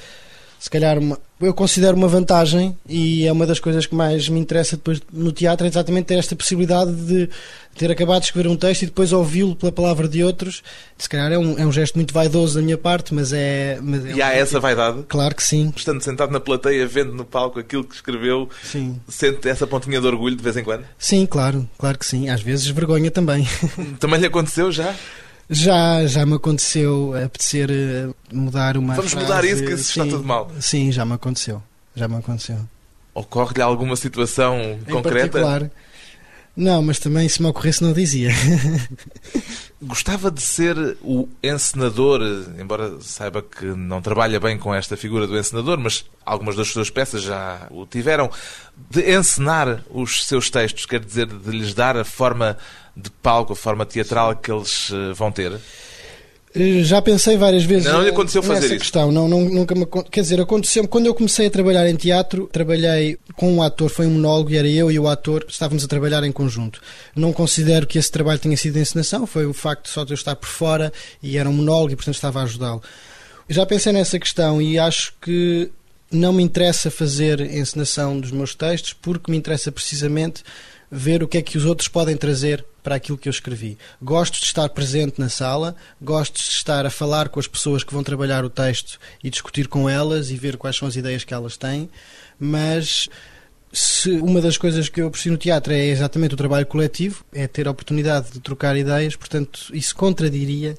se 0.66 0.70
calhar, 0.72 0.98
uma, 0.98 1.20
eu 1.40 1.54
considero 1.54 1.96
uma 1.96 2.08
vantagem 2.08 2.76
e 2.90 3.28
é 3.28 3.32
uma 3.32 3.46
das 3.46 3.60
coisas 3.60 3.86
que 3.86 3.94
mais 3.94 4.28
me 4.28 4.40
interessa 4.40 4.76
depois 4.76 5.00
no 5.14 5.32
teatro, 5.32 5.68
é 5.68 5.70
exatamente 5.70 6.06
ter 6.06 6.16
esta 6.16 6.36
possibilidade 6.36 6.92
de 6.92 7.30
ter 7.78 7.92
acabado 7.92 8.22
de 8.22 8.26
escrever 8.26 8.50
um 8.50 8.56
texto 8.56 8.82
e 8.82 8.86
depois 8.88 9.14
ouvi-lo 9.14 9.56
pela 9.56 9.72
palavra 9.72 10.08
de 10.08 10.24
outros. 10.24 10.64
Se 10.98 11.08
calhar 11.08 11.32
é 11.32 11.38
um, 11.38 11.60
é 11.60 11.68
um 11.68 11.72
gesto 11.72 11.94
muito 11.94 12.12
vaidoso 12.12 12.56
da 12.56 12.64
minha 12.64 12.80
parte, 12.80 13.14
mas 13.14 13.32
é. 13.32 13.78
Mas 13.80 14.08
é 14.08 14.14
e 14.14 14.22
há 14.24 14.34
essa 14.34 14.60
vaidade? 14.60 15.04
Claro 15.08 15.36
que 15.36 15.44
sim. 15.44 15.72
Estando 15.76 16.02
sentado 16.02 16.32
na 16.32 16.40
plateia, 16.40 16.88
vendo 16.88 17.14
no 17.14 17.24
palco 17.24 17.60
aquilo 17.60 17.84
que 17.84 17.94
escreveu, 17.94 18.50
sim. 18.64 19.00
sente 19.08 19.48
essa 19.48 19.68
pontinha 19.68 20.02
de 20.02 20.08
orgulho 20.08 20.36
de 20.36 20.42
vez 20.42 20.58
em 20.58 20.64
quando? 20.64 20.84
Sim, 20.98 21.28
claro, 21.28 21.70
claro 21.78 22.00
que 22.00 22.08
sim. 22.08 22.28
Às 22.28 22.42
vezes 22.42 22.66
vergonha 22.70 23.12
também. 23.12 23.48
Também 24.00 24.20
lhe 24.20 24.26
aconteceu 24.26 24.72
já? 24.72 24.96
Já, 25.50 26.06
já 26.08 26.26
me 26.26 26.34
aconteceu 26.36 27.14
apetecer 27.24 27.70
eh, 27.72 28.10
mudar 28.34 28.78
uma 28.78 28.96
Vamos 28.96 29.12
frase. 29.12 29.26
mudar 29.28 29.46
isso, 29.46 29.64
que 29.64 29.74
isso 29.74 29.84
sim, 29.84 30.02
está 30.02 30.16
tudo 30.16 30.28
mal. 30.28 30.50
Sim, 30.60 30.92
já 30.92 31.06
me 31.06 31.14
aconteceu. 31.14 31.62
Já 31.96 32.08
me 32.08 32.16
aconteceu. 32.18 32.58
Ocorre-lhe 33.14 33.62
alguma 33.62 33.96
situação 33.96 34.58
Em 34.88 34.92
concreta? 34.92 35.30
particular. 35.40 35.72
Não, 36.56 36.82
mas 36.82 37.00
também 37.00 37.28
se 37.28 37.42
me 37.42 37.50
ocorresse 37.50 37.84
não 37.84 37.92
dizia. 37.92 38.32
Gostava 39.82 40.32
de 40.32 40.42
ser 40.42 40.98
o 41.02 41.28
encenador, 41.44 42.22
embora 42.58 42.98
saiba 43.02 43.42
que 43.42 43.66
não 43.66 44.02
trabalha 44.02 44.40
bem 44.40 44.58
com 44.58 44.74
esta 44.74 44.96
figura 44.96 45.28
do 45.28 45.38
encenador, 45.38 45.78
mas 45.78 46.06
algumas 46.26 46.56
das 46.56 46.70
suas 46.70 46.90
peças 46.90 47.22
já 47.24 47.68
o 47.70 47.86
tiveram, 47.86 48.32
de 48.90 49.02
encenar 49.18 49.84
os 49.90 50.26
seus 50.26 50.50
textos, 50.50 50.86
quer 50.86 51.02
dizer, 51.02 51.28
de 51.28 51.52
lhes 51.52 51.74
dar 51.74 51.98
a 51.98 52.06
forma 52.06 52.58
de 52.96 53.10
palco, 53.10 53.52
a 53.52 53.56
forma 53.56 53.86
teatral 53.86 54.34
que 54.38 54.50
eles 54.50 54.90
eh, 54.94 55.14
vão 55.14 55.32
ter? 55.32 55.60
Eh, 56.56 56.84
Já 56.84 57.02
pensei 57.02 57.36
várias 57.38 57.64
vezes 57.64 57.92
Não 57.92 58.02
lhe 58.02 58.10
aconteceu 58.10 58.42
fazer 58.42 58.62
nessa 58.62 58.74
isso? 58.76 58.80
questão. 58.84 59.12
Não, 59.12 59.28
não, 59.28 59.42
nunca 59.42 59.76
me, 59.76 59.86
quer 60.10 60.22
dizer, 60.22 60.40
aconteceu 60.40 60.88
quando 60.88 61.06
eu 61.08 61.14
comecei 61.14 61.48
a 61.48 61.50
trabalhar 61.50 61.88
em 61.90 61.96
teatro, 61.96 62.50
trabalhei 62.52 63.18
com 63.36 63.52
um 63.54 63.62
ator, 63.62 63.90
foi 63.90 64.08
um 64.08 64.12
monólogo 64.12 64.52
e 64.52 64.58
era 64.58 64.68
eu 64.68 64.90
e 64.92 64.98
o 64.98 65.08
ator, 65.08 65.46
estávamos 65.50 65.84
a 65.84 65.88
trabalhar 65.88 66.24
em 66.24 66.32
conjunto. 66.32 66.82
Não 67.16 67.34
considero 67.34 67.86
que 67.86 67.98
esse 68.00 68.12
trabalho 68.12 68.40
tenha 68.40 68.56
sido 68.56 68.76
de 68.76 68.80
encenação, 68.80 69.28
foi 69.28 69.46
o 69.46 69.54
facto 69.54 69.90
só 69.90 70.04
de 70.06 70.14
eu 70.14 70.16
estar 70.16 70.36
por 70.36 70.48
fora 70.48 70.94
e 71.22 71.38
era 71.38 71.50
um 71.50 71.54
monólogo 71.54 71.92
e 71.92 71.96
portanto 71.96 72.16
estava 72.16 72.40
a 72.40 72.44
ajudá-lo. 72.44 72.82
Já 73.50 73.66
pensei 73.66 73.92
nessa 73.94 74.18
questão 74.18 74.62
e 74.62 74.80
acho 74.80 75.14
que 75.22 75.70
não 76.12 76.32
me 76.32 76.42
interessa 76.44 76.90
fazer 76.90 77.42
encenação 77.42 78.20
dos 78.20 78.32
meus 78.32 78.56
textos 78.56 78.94
porque 78.94 79.30
me 79.30 79.38
interessa 79.38 79.72
precisamente 79.72 80.44
ver 80.92 81.24
o 81.24 81.28
que 81.28 81.38
é 81.38 81.42
que 81.42 81.58
os 81.58 81.66
outros 81.66 81.88
podem 81.88 82.16
trazer 82.16 82.66
para 82.84 82.96
aquilo 82.96 83.18
que 83.18 83.28
eu 83.28 83.32
escrevi. 83.32 83.78
Gosto 84.02 84.40
de 84.40 84.46
estar 84.46 84.70
presente 84.70 85.20
na 85.20 85.30
sala, 85.30 85.76
gosto 86.02 86.36
de 86.36 86.50
estar 86.50 86.86
a 86.86 86.90
falar 86.90 87.30
com 87.30 87.40
as 87.40 87.48
pessoas 87.48 87.84
que 87.84 87.94
vão 87.94 88.04
trabalhar 88.04 88.46
o 88.46 88.50
texto 88.50 89.00
e 89.24 89.30
discutir 89.30 89.68
com 89.68 89.90
elas 89.90 90.30
e 90.30 90.36
ver 90.36 90.56
quais 90.58 90.76
são 90.76 90.88
as 90.88 90.96
ideias 90.96 91.24
que 91.24 91.34
elas 91.34 91.58
têm, 91.58 91.90
mas 92.40 93.10
se 93.76 94.10
uma 94.10 94.40
das 94.40 94.58
coisas 94.58 94.88
que 94.88 95.02
eu 95.02 95.08
aprecio 95.08 95.34
no 95.34 95.38
teatro 95.38 95.74
é 95.74 95.88
exatamente 95.88 96.34
o 96.34 96.38
trabalho 96.38 96.66
coletivo, 96.66 97.26
é 97.34 97.46
ter 97.46 97.68
a 97.68 97.72
oportunidade 97.72 98.32
de 98.32 98.40
trocar 98.40 98.78
ideias, 98.78 99.18
portanto, 99.18 99.70
isso 99.74 99.94
contradiria 99.94 100.78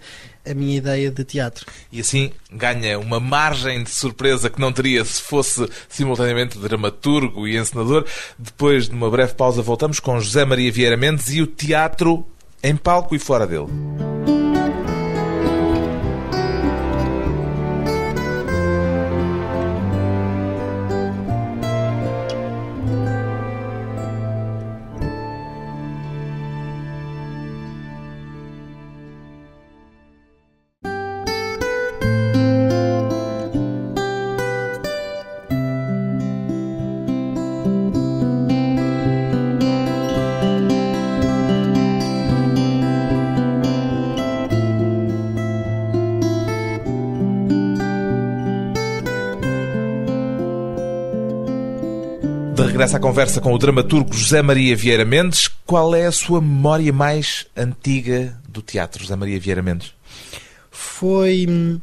a 0.49 0.55
minha 0.55 0.79
ideia 0.79 1.11
de 1.11 1.23
teatro. 1.23 1.67
E 1.93 2.01
assim 2.01 2.33
ganha 2.51 2.99
uma 2.99 3.21
margem 3.21 3.83
de 3.83 3.91
surpresa 3.91 4.49
que 4.49 4.61
não 4.61 4.73
teria 4.73 5.05
se 5.05 5.21
fosse 5.21 5.69
simultaneamente 5.91 6.59
dramaturgo 6.59 7.47
e 7.47 7.59
encenador. 7.59 8.07
Depois 8.39 8.89
de 8.89 8.95
uma 8.95 9.11
breve 9.11 9.35
pausa, 9.35 9.61
voltamos 9.61 10.01
com 10.01 10.19
José 10.19 10.47
Maria 10.47 10.73
Vieira 10.73 10.97
Mendes 10.97 11.35
e 11.35 11.43
o 11.43 11.47
teatro 11.47 12.27
em 12.63 12.75
palco 12.75 13.15
e 13.15 13.19
fora 13.19 13.47
dele. 13.47 13.67
Regresso 52.87 52.97
à 52.97 53.01
conversa 53.01 53.41
com 53.41 53.53
o 53.53 53.59
dramaturgo 53.59 54.13
José 54.13 54.41
Maria 54.43 54.77
Vieira 54.77 55.05
Mendes, 55.05 55.49
qual 55.67 55.93
é 55.93 56.07
a 56.07 56.13
sua 56.13 56.41
memória 56.41 56.93
mais 56.93 57.45
antiga 57.57 58.41
do 58.49 58.63
teatro, 58.63 59.03
José 59.03 59.17
Maria 59.17 59.41
Vieira 59.41 59.61
Mendes? 59.61 59.93
Foi. 60.71 61.47
hum, 61.49 61.81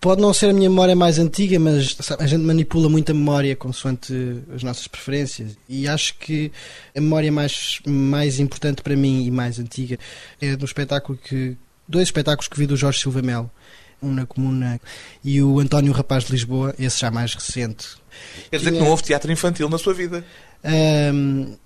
Pode 0.00 0.22
não 0.22 0.32
ser 0.32 0.48
a 0.48 0.52
minha 0.54 0.70
memória 0.70 0.96
mais 0.96 1.18
antiga, 1.18 1.58
mas 1.58 1.96
sabe, 2.00 2.24
a 2.24 2.26
gente 2.26 2.40
manipula 2.42 2.88
muito 2.88 3.10
a 3.10 3.14
memória 3.14 3.54
consoante 3.54 4.14
as 4.54 4.62
nossas 4.62 4.86
preferências. 4.86 5.54
E 5.68 5.86
acho 5.86 6.14
que 6.16 6.50
a 6.96 7.00
memória 7.00 7.30
mais, 7.30 7.78
mais 7.86 8.40
importante 8.40 8.80
para 8.80 8.96
mim 8.96 9.26
e 9.26 9.30
mais 9.30 9.58
antiga 9.58 9.98
é 10.40 10.56
do 10.56 10.64
espetáculo 10.64 11.18
que. 11.22 11.58
Dois 11.86 12.04
espetáculos 12.08 12.48
que 12.48 12.58
vi 12.58 12.66
do 12.66 12.76
Jorge 12.76 13.00
Silva 13.00 13.20
Melo. 13.20 13.50
Um 14.02 14.12
na 14.12 14.26
Comuna 14.26 14.80
e 15.24 15.42
o 15.42 15.60
António 15.60 15.92
Rapaz 15.92 16.24
de 16.24 16.32
Lisboa, 16.32 16.74
esse 16.78 17.00
já 17.00 17.10
mais 17.10 17.34
recente. 17.34 17.88
Quer 18.50 18.58
dizer 18.58 18.72
que 18.72 18.78
não 18.78 18.88
houve 18.88 19.02
teatro 19.02 19.30
infantil 19.30 19.68
na 19.68 19.78
sua 19.78 19.94
vida. 19.94 20.24
Hum, 20.64 21.56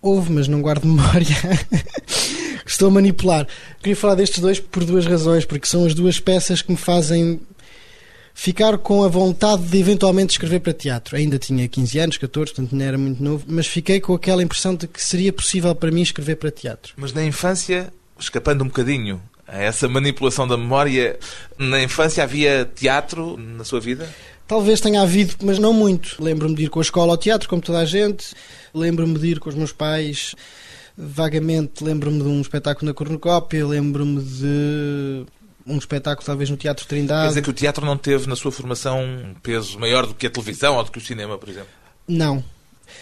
houve, 0.00 0.32
mas 0.32 0.48
não 0.48 0.60
guardo 0.60 0.84
memória. 0.88 1.36
Estou 2.66 2.88
a 2.88 2.90
manipular. 2.90 3.46
Queria 3.80 3.96
falar 3.96 4.14
destes 4.14 4.38
dois 4.38 4.58
por 4.58 4.84
duas 4.84 5.06
razões, 5.06 5.44
porque 5.44 5.66
são 5.66 5.84
as 5.84 5.94
duas 5.94 6.18
peças 6.18 6.62
que 6.62 6.70
me 6.70 6.78
fazem 6.78 7.40
ficar 8.34 8.78
com 8.78 9.04
a 9.04 9.08
vontade 9.08 9.62
de 9.62 9.78
eventualmente 9.78 10.32
escrever 10.32 10.60
para 10.60 10.72
teatro. 10.72 11.16
Ainda 11.16 11.38
tinha 11.38 11.68
15 11.68 11.98
anos, 11.98 12.18
14, 12.18 12.52
portanto 12.52 12.74
não 12.74 12.84
era 12.84 12.98
muito 12.98 13.22
novo, 13.22 13.44
mas 13.46 13.66
fiquei 13.66 14.00
com 14.00 14.14
aquela 14.14 14.42
impressão 14.42 14.74
de 14.74 14.86
que 14.86 15.02
seria 15.02 15.32
possível 15.32 15.74
para 15.74 15.90
mim 15.90 16.02
escrever 16.02 16.36
para 16.36 16.50
teatro. 16.50 16.94
Mas 16.96 17.12
na 17.12 17.24
infância, 17.24 17.92
escapando 18.18 18.62
um 18.64 18.68
bocadinho 18.68 19.20
essa 19.60 19.88
manipulação 19.88 20.46
da 20.48 20.56
memória, 20.56 21.18
na 21.58 21.82
infância 21.82 22.22
havia 22.22 22.68
teatro 22.74 23.36
na 23.36 23.64
sua 23.64 23.80
vida? 23.80 24.08
Talvez 24.46 24.80
tenha 24.80 25.00
havido, 25.02 25.34
mas 25.42 25.58
não 25.58 25.72
muito. 25.72 26.22
Lembro-me 26.22 26.54
de 26.54 26.64
ir 26.64 26.68
com 26.70 26.78
a 26.78 26.82
escola 26.82 27.12
ao 27.12 27.16
teatro, 27.18 27.48
como 27.48 27.62
toda 27.62 27.78
a 27.78 27.84
gente. 27.84 28.34
Lembro-me 28.74 29.18
de 29.18 29.26
ir 29.28 29.40
com 29.40 29.48
os 29.48 29.54
meus 29.54 29.72
pais. 29.72 30.34
Vagamente 30.96 31.82
lembro-me 31.82 32.22
de 32.22 32.28
um 32.28 32.40
espetáculo 32.40 32.86
na 32.86 32.94
cornucópia. 32.94 33.66
Lembro-me 33.66 34.20
de 34.22 35.24
um 35.66 35.78
espetáculo 35.78 36.26
talvez 36.26 36.50
no 36.50 36.56
Teatro 36.56 36.84
Quer 36.84 36.96
Trindade. 36.96 37.28
dizer 37.28 37.42
que 37.42 37.50
o 37.50 37.52
teatro 37.52 37.86
não 37.86 37.96
teve 37.96 38.28
na 38.28 38.36
sua 38.36 38.52
formação 38.52 39.00
um 39.02 39.34
peso 39.42 39.78
maior 39.78 40.06
do 40.06 40.14
que 40.14 40.26
a 40.26 40.30
televisão 40.30 40.76
ou 40.76 40.84
do 40.84 40.90
que 40.90 40.98
o 40.98 41.00
cinema, 41.00 41.38
por 41.38 41.48
exemplo? 41.48 41.68
Não. 42.06 42.44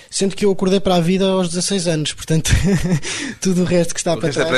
Sendo 0.08 0.36
que 0.36 0.44
eu 0.44 0.52
acordei 0.52 0.78
para 0.78 0.96
a 0.96 1.00
vida 1.00 1.24
aos 1.24 1.48
16 1.48 1.88
anos, 1.88 2.12
portanto, 2.12 2.50
tudo 3.40 3.62
o 3.62 3.64
resto 3.64 3.92
que 3.94 3.98
está 4.00 4.14
O 4.14 4.18
para 4.18 4.28
é 4.28 4.32
trás. 4.32 4.48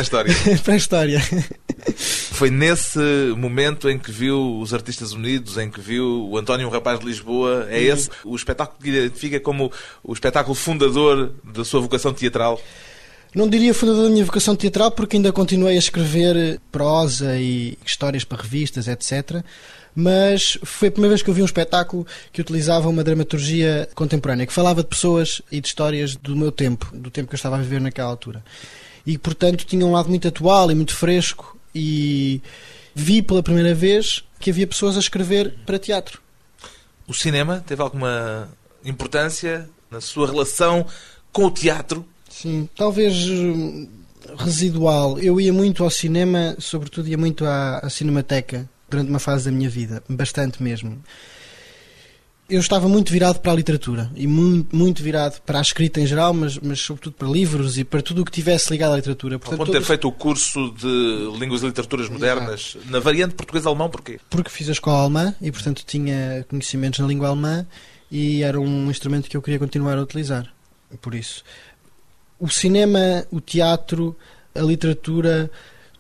pré-história. 0.61 1.23
Foi 2.33 2.51
nesse 2.51 2.99
momento 3.37 3.89
em 3.89 3.99
que 3.99 4.11
viu 4.11 4.59
os 4.59 4.73
Artistas 4.73 5.13
Unidos, 5.13 5.59
em 5.59 5.71
que 5.71 5.81
viu 5.81 6.29
o 6.29 6.37
António 6.37 6.67
um 6.67 6.71
Rapaz 6.71 7.01
de 7.01 7.07
Lisboa, 7.07 7.67
é 7.71 7.81
esse 7.81 8.11
o 8.25 8.35
espetáculo 8.35 8.79
que 8.83 8.89
identifica 8.89 9.41
como 9.41 9.71
o 10.03 10.13
espetáculo 10.13 10.55
fundador 10.55 11.33
da 11.45 11.65
sua 11.65 11.81
vocação 11.81 12.13
teatral? 12.13 12.61
Não 13.35 13.49
diria 13.49 13.73
fundador 13.73 14.05
da 14.05 14.11
minha 14.11 14.25
vocação 14.25 14.55
teatral, 14.55 14.91
porque 14.91 15.17
ainda 15.17 15.33
continuei 15.33 15.77
a 15.77 15.79
escrever 15.79 16.61
prosa 16.71 17.39
e 17.39 17.79
histórias 17.85 18.25
para 18.25 18.43
revistas, 18.43 18.89
etc. 18.89 19.43
Mas 19.95 20.59
foi 20.63 20.89
a 20.89 20.91
primeira 20.91 21.11
vez 21.15 21.23
que 21.23 21.31
eu 21.31 21.35
vi 21.35 21.43
um 21.43 21.47
espetáculo 21.47 22.07
que 22.31 22.43
utilizava 22.43 22.91
uma 22.91 23.03
dramaturgia 23.03 23.89
contemporânea, 23.95 24.47
que 24.47 24.53
falava 24.53 24.83
de 24.83 24.89
pessoas 24.89 25.41
e 25.51 25.61
de 25.61 25.69
histórias 25.69 26.15
do 26.15 26.37
meu 26.37 26.53
tempo, 26.53 26.91
do 26.95 27.11
tempo 27.11 27.29
que 27.29 27.35
eu 27.35 27.39
estava 27.39 27.57
a 27.57 27.59
viver 27.59 27.81
naquela 27.81 28.11
altura. 28.11 28.45
E, 29.07 29.17
portanto, 29.17 29.65
tinha 29.65 29.85
um 29.85 29.93
lado 29.93 30.11
muito 30.11 30.29
atual 30.29 30.71
e 30.71 30.75
muito 30.75 30.95
fresco. 30.95 31.59
E 31.75 32.41
vi 32.95 33.23
pela 33.23 33.43
primeira 33.43 33.75
vez 33.75 34.23
que 34.39 34.51
havia 34.51 34.67
pessoas 34.67 34.97
a 34.97 35.01
escrever 35.01 35.55
para 35.65 35.79
teatro. 35.79 36.21
O 37.07 37.15
cinema 37.15 37.63
teve 37.67 37.83
alguma 37.83 38.49
importância 38.85 39.69
na 39.91 40.01
sua 40.01 40.27
relação 40.27 40.87
com 41.33 41.47
o 41.47 41.51
teatro? 41.51 42.05
Sim, 42.29 42.69
talvez 42.77 43.29
hum, 43.29 43.89
residual. 44.39 45.19
Eu 45.19 45.41
ia 45.41 45.53
muito 45.53 45.85
ao 45.85 45.91
cinema, 45.91 46.57
sobretudo 46.59 47.09
ia 47.09 47.19
muito 47.19 47.45
à, 47.45 47.79
à 47.79 47.91
cinemateca 47.91 48.69
durante 48.89 49.09
uma 49.09 49.19
fase 49.19 49.47
da 49.47 49.53
minha 49.53 49.71
vida, 49.71 50.03
bastante 50.09 50.63
mesmo. 50.63 51.03
Eu 52.53 52.61
estava 52.61 52.87
muito 52.87 53.11
virado 53.11 53.41
para 53.41 53.51
a 53.51 53.55
literatura 53.55 54.11
e 54.15 54.27
muito, 54.27 54.77
muito 54.77 55.03
virado 55.03 55.41
para 55.41 55.59
a 55.59 55.63
escrita 55.63 56.03
em 56.03 56.07
geral, 56.07 56.35
mas, 56.35 56.59
mas 56.59 56.79
sobretudo 56.81 57.15
para 57.15 57.27
livros 57.27 57.79
e 57.79 57.85
para 57.85 58.03
tudo 58.03 58.21
o 58.21 58.25
que 58.27 58.31
tivesse 58.31 58.71
ligado 58.71 58.93
à 58.93 58.97
literatura. 58.97 59.39
Portanto, 59.39 59.59
Ao 59.59 59.67
ponto 59.67 59.73
de 59.73 59.81
ter 59.81 59.87
feito 59.87 60.07
o 60.07 60.13
curso 60.13 60.71
de 60.73 61.39
Línguas 61.41 61.63
e 61.63 61.67
Literaturas 61.67 62.11
Modernas 62.11 62.77
na 62.91 63.01
variante 63.01 63.35
português-alemão, 63.35 63.89
porquê? 63.89 64.21
Porque 64.29 64.51
fiz 64.51 64.69
a 64.69 64.73
escola 64.73 65.01
alemã 65.01 65.35
e, 65.41 65.51
portanto, 65.51 65.83
tinha 65.87 66.45
conhecimentos 66.47 66.99
na 66.99 67.07
língua 67.07 67.29
alemã 67.29 67.67
e 68.11 68.43
era 68.43 68.61
um 68.61 68.91
instrumento 68.91 69.31
que 69.31 69.37
eu 69.37 69.41
queria 69.41 69.59
continuar 69.59 69.97
a 69.97 70.03
utilizar. 70.03 70.53
Por 71.01 71.15
isso, 71.15 71.43
o 72.39 72.51
cinema, 72.51 73.27
o 73.31 73.41
teatro, 73.41 74.15
a 74.55 74.61
literatura, 74.61 75.51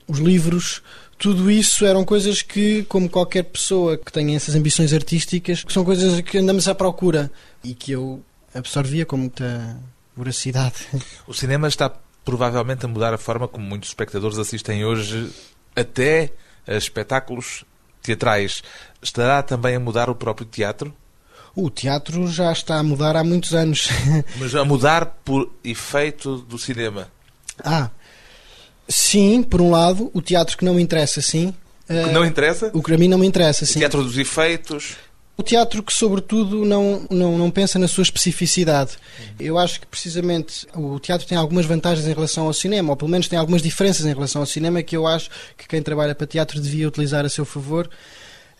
os 0.06 0.18
livros 0.18 0.82
tudo 1.22 1.48
isso 1.48 1.86
eram 1.86 2.04
coisas 2.04 2.42
que, 2.42 2.82
como 2.86 3.08
qualquer 3.08 3.44
pessoa 3.44 3.96
que 3.96 4.10
tenha 4.10 4.34
essas 4.34 4.56
ambições 4.56 4.92
artísticas, 4.92 5.64
são 5.68 5.84
coisas 5.84 6.20
que 6.20 6.36
andamos 6.36 6.66
à 6.66 6.74
procura 6.74 7.30
e 7.62 7.74
que 7.74 7.92
eu 7.92 8.20
absorvia 8.52 9.06
com 9.06 9.16
muita 9.16 9.78
voracidade. 10.16 10.74
O 11.24 11.32
cinema 11.32 11.68
está 11.68 11.88
provavelmente 12.24 12.84
a 12.84 12.88
mudar 12.88 13.14
a 13.14 13.18
forma 13.18 13.46
como 13.46 13.64
muitos 13.64 13.90
espectadores 13.90 14.36
assistem 14.36 14.84
hoje 14.84 15.30
até 15.76 16.32
a 16.66 16.74
espetáculos 16.74 17.64
teatrais. 18.02 18.64
Estará 19.00 19.44
também 19.44 19.76
a 19.76 19.80
mudar 19.80 20.10
o 20.10 20.16
próprio 20.16 20.44
teatro? 20.44 20.92
O 21.54 21.70
teatro 21.70 22.26
já 22.26 22.50
está 22.50 22.80
a 22.80 22.82
mudar 22.82 23.14
há 23.14 23.22
muitos 23.22 23.54
anos. 23.54 23.90
Mas 24.40 24.56
a 24.56 24.64
mudar 24.64 25.06
por 25.24 25.52
efeito 25.62 26.38
do 26.38 26.58
cinema? 26.58 27.06
Ah, 27.62 27.90
Sim, 28.92 29.42
por 29.42 29.62
um 29.62 29.70
lado, 29.70 30.10
o 30.12 30.20
teatro 30.20 30.54
que 30.54 30.66
não 30.66 30.74
me 30.74 30.82
interessa, 30.82 31.22
sim. 31.22 31.54
O 31.88 32.04
que 32.04 32.12
não 32.12 32.26
interessa? 32.26 32.70
O 32.74 32.82
que 32.82 32.92
a 32.92 32.98
mim 32.98 33.08
não 33.08 33.16
me 33.16 33.26
interessa, 33.26 33.64
sim. 33.64 33.78
O 33.78 33.80
teatro 33.80 34.04
dos 34.04 34.18
efeitos? 34.18 34.96
O 35.34 35.42
teatro 35.42 35.82
que, 35.82 35.94
sobretudo, 35.94 36.62
não, 36.66 37.06
não, 37.10 37.38
não 37.38 37.50
pensa 37.50 37.78
na 37.78 37.88
sua 37.88 38.02
especificidade. 38.02 38.98
Eu 39.40 39.56
acho 39.56 39.80
que, 39.80 39.86
precisamente, 39.86 40.66
o 40.74 41.00
teatro 41.00 41.26
tem 41.26 41.38
algumas 41.38 41.64
vantagens 41.64 42.06
em 42.06 42.12
relação 42.12 42.44
ao 42.44 42.52
cinema, 42.52 42.90
ou 42.90 42.96
pelo 42.96 43.10
menos 43.10 43.28
tem 43.28 43.38
algumas 43.38 43.62
diferenças 43.62 44.04
em 44.04 44.12
relação 44.12 44.42
ao 44.42 44.46
cinema 44.46 44.82
que 44.82 44.94
eu 44.94 45.06
acho 45.06 45.30
que 45.56 45.66
quem 45.66 45.82
trabalha 45.82 46.14
para 46.14 46.26
teatro 46.26 46.60
devia 46.60 46.86
utilizar 46.86 47.24
a 47.24 47.30
seu 47.30 47.46
favor. 47.46 47.88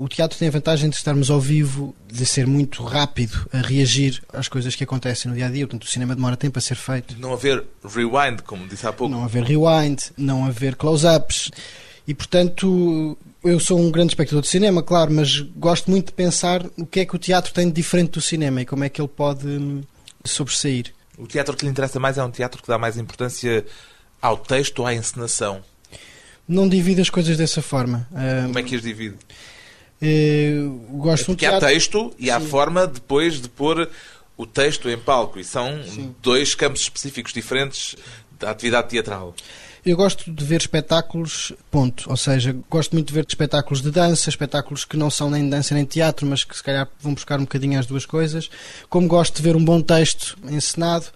O 0.02 0.08
teatro 0.08 0.36
tem 0.36 0.48
a 0.48 0.50
vantagem 0.50 0.90
de 0.90 0.96
estarmos 0.96 1.30
ao 1.30 1.40
vivo, 1.40 1.94
de 2.12 2.26
ser 2.26 2.44
muito 2.44 2.82
rápido 2.82 3.48
a 3.52 3.58
reagir 3.58 4.20
às 4.32 4.48
coisas 4.48 4.74
que 4.74 4.82
acontecem 4.82 5.30
no 5.30 5.36
dia 5.36 5.46
a 5.46 5.48
dia. 5.48 5.64
Portanto, 5.64 5.84
o 5.84 5.88
cinema 5.88 6.12
demora 6.16 6.36
tempo 6.36 6.58
a 6.58 6.60
ser 6.60 6.74
feito. 6.74 7.14
Não 7.20 7.32
haver 7.32 7.62
rewind, 7.84 8.42
como 8.42 8.66
disse 8.66 8.84
há 8.84 8.92
pouco. 8.92 9.14
Não 9.14 9.22
haver 9.22 9.44
rewind, 9.44 10.10
não 10.18 10.44
haver 10.44 10.74
close-ups. 10.74 11.52
E, 12.04 12.12
portanto, 12.14 13.16
eu 13.44 13.60
sou 13.60 13.78
um 13.78 13.92
grande 13.92 14.10
espectador 14.10 14.42
de 14.42 14.48
cinema, 14.48 14.82
claro, 14.82 15.12
mas 15.12 15.38
gosto 15.38 15.88
muito 15.88 16.06
de 16.06 16.14
pensar 16.14 16.66
o 16.76 16.84
que 16.84 16.98
é 16.98 17.06
que 17.06 17.14
o 17.14 17.18
teatro 17.18 17.54
tem 17.54 17.68
de 17.68 17.72
diferente 17.72 18.10
do 18.10 18.20
cinema 18.20 18.60
e 18.60 18.66
como 18.66 18.82
é 18.82 18.88
que 18.88 19.00
ele 19.00 19.06
pode 19.06 19.46
hum, 19.46 19.82
sobressair. 20.24 20.92
O 21.16 21.28
teatro 21.28 21.56
que 21.56 21.64
lhe 21.64 21.70
interessa 21.70 22.00
mais 22.00 22.18
é 22.18 22.24
um 22.24 22.30
teatro 22.32 22.60
que 22.60 22.66
dá 22.66 22.76
mais 22.76 22.96
importância 22.96 23.64
ao 24.20 24.36
texto 24.36 24.80
ou 24.80 24.86
à 24.86 24.92
encenação? 24.92 25.62
Não 26.48 26.68
divido 26.68 27.00
as 27.00 27.08
coisas 27.08 27.36
dessa 27.36 27.62
forma. 27.62 28.08
Como 28.46 28.58
é 28.58 28.62
que 28.64 28.74
as 28.74 28.82
divide? 28.82 29.16
Gosto 30.90 31.26
Porque 31.26 31.46
há 31.46 31.60
texto 31.60 32.12
e 32.18 32.30
há 32.30 32.40
forma 32.40 32.86
depois 32.86 33.40
de 33.40 33.48
pôr 33.48 33.88
o 34.36 34.46
texto 34.46 34.88
em 34.88 34.98
palco 34.98 35.38
e 35.38 35.44
são 35.44 35.82
Sim. 35.84 36.14
dois 36.20 36.54
campos 36.54 36.82
específicos 36.82 37.32
diferentes 37.32 37.94
da 38.38 38.50
atividade 38.50 38.88
teatral. 38.88 39.34
Eu 39.84 39.96
gosto 39.96 40.30
de 40.30 40.44
ver 40.44 40.60
espetáculos, 40.60 41.52
ponto. 41.68 42.08
Ou 42.08 42.16
seja, 42.16 42.56
gosto 42.70 42.92
muito 42.92 43.08
de 43.08 43.14
ver 43.14 43.26
espetáculos 43.28 43.82
de 43.82 43.90
dança, 43.90 44.28
espetáculos 44.28 44.84
que 44.84 44.96
não 44.96 45.10
são 45.10 45.28
nem 45.28 45.48
dança 45.48 45.74
nem 45.74 45.84
teatro, 45.84 46.24
mas 46.24 46.44
que 46.44 46.56
se 46.56 46.62
calhar 46.62 46.88
vão 47.00 47.14
buscar 47.14 47.38
um 47.38 47.42
bocadinho 47.42 47.78
as 47.78 47.86
duas 47.86 48.06
coisas. 48.06 48.48
Como 48.88 49.08
gosto 49.08 49.36
de 49.36 49.42
ver 49.42 49.56
um 49.56 49.64
bom 49.64 49.80
texto 49.80 50.38
encenado. 50.48 51.06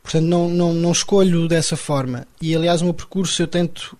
Portanto, 0.00 0.26
não, 0.26 0.48
não, 0.48 0.72
não 0.74 0.92
escolho 0.92 1.48
dessa 1.48 1.76
forma. 1.76 2.26
E, 2.40 2.54
aliás, 2.54 2.82
o 2.82 2.84
meu 2.84 2.94
percurso 2.94 3.42
eu 3.42 3.48
tento 3.48 3.96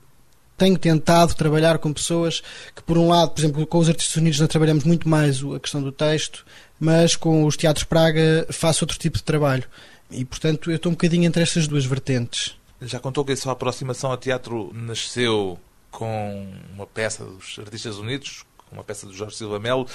tenho 0.57 0.79
tentado 0.79 1.35
trabalhar 1.35 1.79
com 1.79 1.93
pessoas 1.93 2.43
que, 2.75 2.83
por 2.83 2.97
um 2.97 3.09
lado, 3.09 3.31
por 3.33 3.41
exemplo, 3.41 3.67
com 3.67 3.79
os 3.79 3.89
Artistas 3.89 4.17
Unidos 4.17 4.41
nós 4.41 4.49
trabalhamos 4.49 4.85
muito 4.85 5.09
mais 5.09 5.43
a 5.43 5.61
questão 5.61 5.83
do 5.83 5.93
texto, 5.93 6.45
mas 6.79 7.17
com 7.17 7.45
os 7.45 7.57
Teatros 7.57 7.85
Praga 7.85 8.47
faço 8.51 8.85
outro 8.85 8.99
tipo 8.99 9.19
de 9.19 9.25
trabalho. 9.25 9.65
E, 10.11 10.25
portanto, 10.25 10.71
eu 10.71 10.77
estou 10.77 10.91
um 10.91 10.95
bocadinho 10.95 11.25
entre 11.25 11.43
estas 11.43 11.67
duas 11.67 11.85
vertentes. 11.85 12.55
Já 12.81 13.01
contou 13.01 13.25
que 13.25 13.33
a 13.33 13.37
sua 13.37 13.53
aproximação 13.53 14.11
ao 14.11 14.17
teatro 14.17 14.71
nasceu 14.75 15.59
com 15.91 16.47
uma 16.75 16.87
peça 16.87 17.25
dos 17.25 17.59
Artistas 17.59 17.99
Unidos, 17.99 18.45
uma 18.75 18.85
peça 18.85 19.07
do 19.07 19.15
Jorge 19.15 19.37
Silva 19.37 19.59
Melo. 19.59 19.87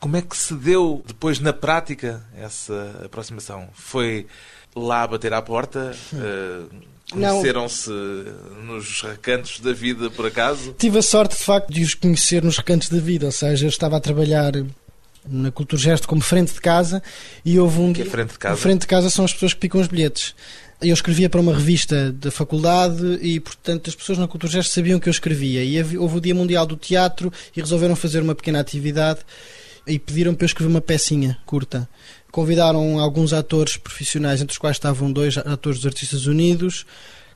Como 0.00 0.16
é 0.16 0.22
que 0.22 0.36
se 0.36 0.54
deu 0.54 1.02
depois 1.06 1.38
na 1.40 1.52
prática 1.52 2.24
essa 2.36 3.02
aproximação? 3.04 3.68
Foi 3.74 4.26
lá 4.74 5.06
bater 5.06 5.34
à 5.34 5.42
porta? 5.42 5.94
Uh, 6.12 6.68
Conheceram-se 7.10 7.90
nos 8.64 9.00
recantos 9.02 9.60
da 9.60 9.72
vida, 9.72 10.10
por 10.10 10.26
acaso? 10.26 10.74
Tive 10.78 10.98
a 10.98 11.02
sorte, 11.02 11.36
de 11.36 11.42
facto, 11.42 11.72
de 11.72 11.82
os 11.82 11.94
conhecer 11.94 12.44
nos 12.44 12.58
recantos 12.58 12.90
da 12.90 12.98
vida. 12.98 13.26
Ou 13.26 13.32
seja, 13.32 13.64
eu 13.64 13.70
estava 13.70 13.96
a 13.96 14.00
trabalhar 14.00 14.52
na 15.26 15.50
Cultura 15.50 15.80
Gesto 15.80 16.06
como 16.06 16.20
frente 16.20 16.52
de 16.52 16.60
casa 16.60 17.02
e 17.44 17.58
houve 17.58 17.80
um... 17.80 17.92
Que 17.94 18.02
é 18.02 18.04
frente 18.04 18.32
de 18.32 18.38
casa? 18.38 18.56
frente 18.60 18.80
de 18.82 18.86
casa 18.86 19.10
são 19.10 19.24
as 19.24 19.32
pessoas 19.32 19.54
que 19.54 19.60
picam 19.60 19.80
os 19.80 19.88
bilhetes. 19.88 20.34
Eu 20.80 20.94
escrevia 20.94 21.28
para 21.28 21.40
uma 21.40 21.52
revista 21.52 22.12
da 22.12 22.30
faculdade 22.30 23.18
e, 23.20 23.40
portanto, 23.40 23.90
as 23.90 23.96
pessoas 23.96 24.16
na 24.16 24.28
Cultura 24.28 24.52
Gesto 24.52 24.72
sabiam 24.72 25.00
que 25.00 25.08
eu 25.08 25.10
escrevia. 25.10 25.64
E 25.64 25.96
houve 25.96 26.18
o 26.18 26.20
Dia 26.20 26.36
Mundial 26.36 26.64
do 26.66 26.76
Teatro 26.76 27.32
e 27.56 27.60
resolveram 27.60 27.96
fazer 27.96 28.22
uma 28.22 28.34
pequena 28.34 28.60
atividade 28.60 29.20
e 29.84 29.98
pediram 29.98 30.34
para 30.34 30.44
eu 30.44 30.46
escrever 30.46 30.70
uma 30.70 30.80
pecinha 30.80 31.36
curta. 31.44 31.88
Convidaram 32.30 33.00
alguns 33.00 33.32
atores 33.32 33.76
profissionais, 33.76 34.40
entre 34.40 34.52
os 34.52 34.58
quais 34.58 34.76
estavam 34.76 35.10
dois 35.10 35.36
atores 35.38 35.80
dos 35.80 35.86
Artistas 35.86 36.26
Unidos. 36.26 36.86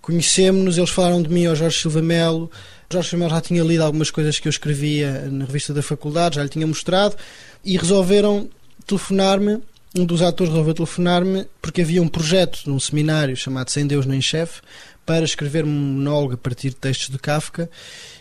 Conhecemos-nos, 0.00 0.78
eles 0.78 0.90
falaram 0.90 1.20
de 1.20 1.28
mim 1.28 1.46
ao 1.46 1.56
Jorge 1.56 1.80
Silva 1.80 2.00
Melo. 2.00 2.48
Jorge 2.92 3.08
Silva 3.08 3.24
Melo 3.24 3.34
já 3.34 3.40
tinha 3.40 3.64
lido 3.64 3.82
algumas 3.82 4.10
coisas 4.10 4.38
que 4.38 4.46
eu 4.46 4.50
escrevia 4.50 5.28
na 5.30 5.46
revista 5.46 5.74
da 5.74 5.82
faculdade, 5.82 6.36
já 6.36 6.44
lhe 6.44 6.48
tinha 6.48 6.66
mostrado, 6.66 7.16
e 7.64 7.76
resolveram 7.76 8.48
telefonar-me. 8.86 9.60
Um 9.94 10.06
dos 10.06 10.22
atores 10.22 10.50
resolveu 10.50 10.72
telefonar-me 10.72 11.46
porque 11.60 11.82
havia 11.82 12.02
um 12.02 12.08
projeto 12.08 12.60
num 12.66 12.80
seminário 12.80 13.36
chamado 13.36 13.70
Sem 13.70 13.86
Deus 13.86 14.06
Nem 14.06 14.22
Chefe 14.22 14.62
para 15.04 15.24
escrever 15.24 15.64
um 15.64 15.68
monólogo 15.68 16.34
a 16.34 16.36
partir 16.36 16.70
de 16.70 16.76
textos 16.76 17.10
de 17.10 17.18
Kafka 17.18 17.68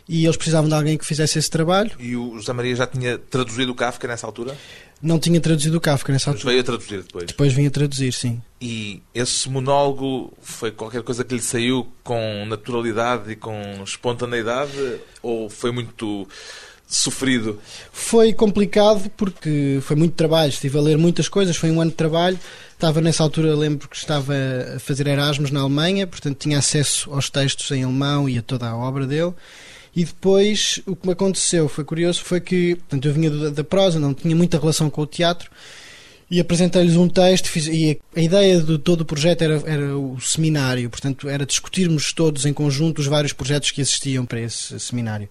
e 0.08 0.26
eles 0.26 0.36
precisavam 0.36 0.68
de 0.68 0.76
alguém 0.76 0.98
que 0.98 1.06
fizesse 1.06 1.40
esse 1.40 1.50
trabalho. 1.50 1.92
E 1.98 2.16
o 2.16 2.38
José 2.38 2.52
Maria 2.52 2.76
já 2.76 2.86
tinha 2.86 3.18
traduzido 3.18 3.72
o 3.72 3.76
Kafka 3.76 4.08
nessa 4.08 4.28
altura? 4.28 4.58
Não 5.02 5.18
tinha 5.18 5.40
traduzido 5.40 5.78
o 5.78 5.82
Kafka 5.82 6.12
nessa 6.12 6.32
altura. 6.32 6.46
Mas 6.46 6.52
veio 6.52 6.62
a 6.62 6.66
traduzir 6.66 7.04
depois? 7.04 7.26
Depois 7.26 7.54
vinha 7.54 7.70
a 7.70 7.72
traduzir, 7.72 8.12
sim. 8.12 8.42
E 8.60 9.02
esse 9.16 9.50
monólogo 9.50 10.34
foi 10.42 10.72
qualquer 10.72 11.04
coisa 11.04 11.24
que 11.24 11.34
lhe 11.34 11.42
saiu 11.42 11.88
com 12.04 12.46
naturalidade 12.46 13.32
e 13.32 13.36
com 13.36 13.82
espontaneidade? 13.84 15.00
Ou 15.24 15.50
foi 15.50 15.72
muito 15.72 16.28
sofrido? 16.98 17.60
Foi 17.92 18.34
complicado 18.34 19.10
porque 19.18 19.80
foi 19.82 19.96
muito 19.96 20.14
trabalho. 20.14 20.50
Estive 20.50 20.78
a 20.78 20.82
ler 20.82 20.98
muitas 20.98 21.28
coisas, 21.28 21.56
foi 21.56 21.72
um 21.72 21.82
ano 21.82 21.92
de 21.92 21.98
trabalho. 21.98 22.40
Estava 22.74 23.00
nessa 23.00 23.24
altura, 23.24 23.56
lembro 23.56 23.88
que 23.88 23.96
estava 23.96 24.34
a 24.76 24.80
fazer 24.80 25.08
Erasmus 25.08 25.52
na 25.52 25.62
Alemanha, 25.62 26.08
portanto 26.08 26.38
tinha 26.38 26.58
acesso 26.58 27.14
aos 27.14 27.30
textos 27.30 27.70
em 27.72 27.84
alemão 27.84 28.28
e 28.28 28.38
a 28.38 28.42
toda 28.42 28.68
a 28.68 28.76
obra 28.76 29.06
dele. 29.06 29.34
E 29.96 30.06
depois 30.06 30.82
o 30.86 30.96
que 30.96 31.06
me 31.06 31.14
aconteceu 31.14 31.68
foi 31.68 31.84
curioso 31.84 32.24
foi 32.24 32.40
que 32.40 32.76
portanto, 32.76 33.08
eu 33.08 33.14
vinha 33.14 33.30
da, 33.30 33.50
da 33.50 33.64
prosa, 33.64 34.00
não 34.00 34.14
tinha 34.14 34.36
muita 34.36 34.58
relação 34.58 34.90
com 34.90 35.02
o 35.02 35.06
teatro 35.06 35.52
e 36.32 36.40
apresentei-lhes 36.40 36.96
um 36.96 37.10
texto 37.10 37.50
fiz, 37.50 37.68
e 37.68 38.00
a 38.16 38.22
ideia 38.22 38.62
de 38.62 38.78
todo 38.78 39.02
o 39.02 39.06
projeto 39.06 39.42
era, 39.42 39.62
era 39.66 39.98
o 39.98 40.18
seminário, 40.22 40.90
portanto 40.90 41.28
era 41.28 41.46
discutirmos 41.46 42.14
todos 42.14 42.46
em 42.46 42.54
conjunto 42.54 43.00
os 43.00 43.08
vários 43.08 43.34
projetos 43.34 43.70
que 43.72 43.82
existiam 43.82 44.26
para 44.26 44.40
esse 44.40 44.80
seminário. 44.80 45.28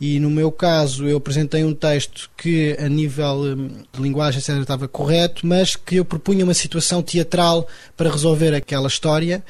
E 0.00 0.20
no 0.20 0.30
meu 0.30 0.52
caso 0.52 1.08
eu 1.08 1.16
apresentei 1.16 1.64
um 1.64 1.74
texto 1.74 2.30
que 2.36 2.76
a 2.78 2.88
nível 2.88 3.42
hum, 3.42 3.82
de 3.92 4.00
linguagem 4.00 4.38
etc, 4.38 4.54
estava 4.58 4.86
correto, 4.86 5.44
mas 5.44 5.74
que 5.74 5.96
eu 5.96 6.04
propunha 6.04 6.44
uma 6.44 6.54
situação 6.54 7.02
teatral 7.02 7.66
para 7.96 8.08
resolver 8.08 8.54
aquela 8.54 8.86
história 8.86 9.42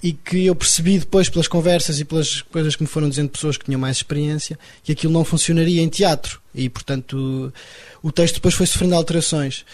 e 0.00 0.12
que 0.12 0.46
eu 0.46 0.54
percebi 0.54 0.96
depois 0.96 1.28
pelas 1.28 1.48
conversas 1.48 1.98
e 1.98 2.04
pelas 2.04 2.40
coisas 2.40 2.76
que 2.76 2.84
me 2.84 2.88
foram 2.88 3.08
dizendo 3.08 3.30
pessoas 3.30 3.56
que 3.56 3.64
tinham 3.64 3.80
mais 3.80 3.96
experiência 3.96 4.56
que 4.84 4.92
aquilo 4.92 5.12
não 5.12 5.24
funcionaria 5.24 5.82
em 5.82 5.88
teatro 5.88 6.40
e 6.54 6.68
portanto 6.68 7.52
o 8.00 8.12
texto 8.12 8.36
depois 8.36 8.54
foi 8.54 8.66
sofrendo 8.66 8.94
alterações. 8.94 9.64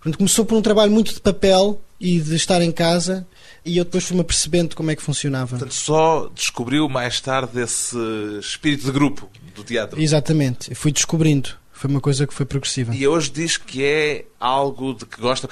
Portanto, 0.00 0.18
começou 0.18 0.44
por 0.44 0.56
um 0.56 0.62
trabalho 0.62 0.92
muito 0.92 1.12
de 1.12 1.20
papel 1.20 1.80
e 2.00 2.20
de 2.20 2.36
estar 2.36 2.62
em 2.62 2.70
casa 2.70 3.26
e 3.64 3.76
eu 3.76 3.84
depois 3.84 4.04
fui-me 4.04 4.22
apercebendo 4.22 4.74
como 4.74 4.90
é 4.90 4.96
que 4.96 5.02
funcionava. 5.02 5.50
Portanto, 5.50 5.74
só 5.74 6.30
descobriu 6.34 6.88
mais 6.88 7.20
tarde 7.20 7.60
esse 7.60 7.96
espírito 8.40 8.86
de 8.86 8.92
grupo 8.92 9.28
do 9.54 9.64
teatro. 9.64 10.00
Exatamente, 10.00 10.74
fui 10.74 10.92
descobrindo. 10.92 11.50
Foi 11.72 11.90
uma 11.90 12.00
coisa 12.00 12.26
que 12.26 12.34
foi 12.34 12.44
progressiva. 12.44 12.94
E 12.94 13.06
hoje 13.06 13.30
diz 13.30 13.56
que 13.56 13.84
é 13.84 14.24
algo 14.40 14.94
de 14.94 15.06
que 15.06 15.20
gosta. 15.20 15.48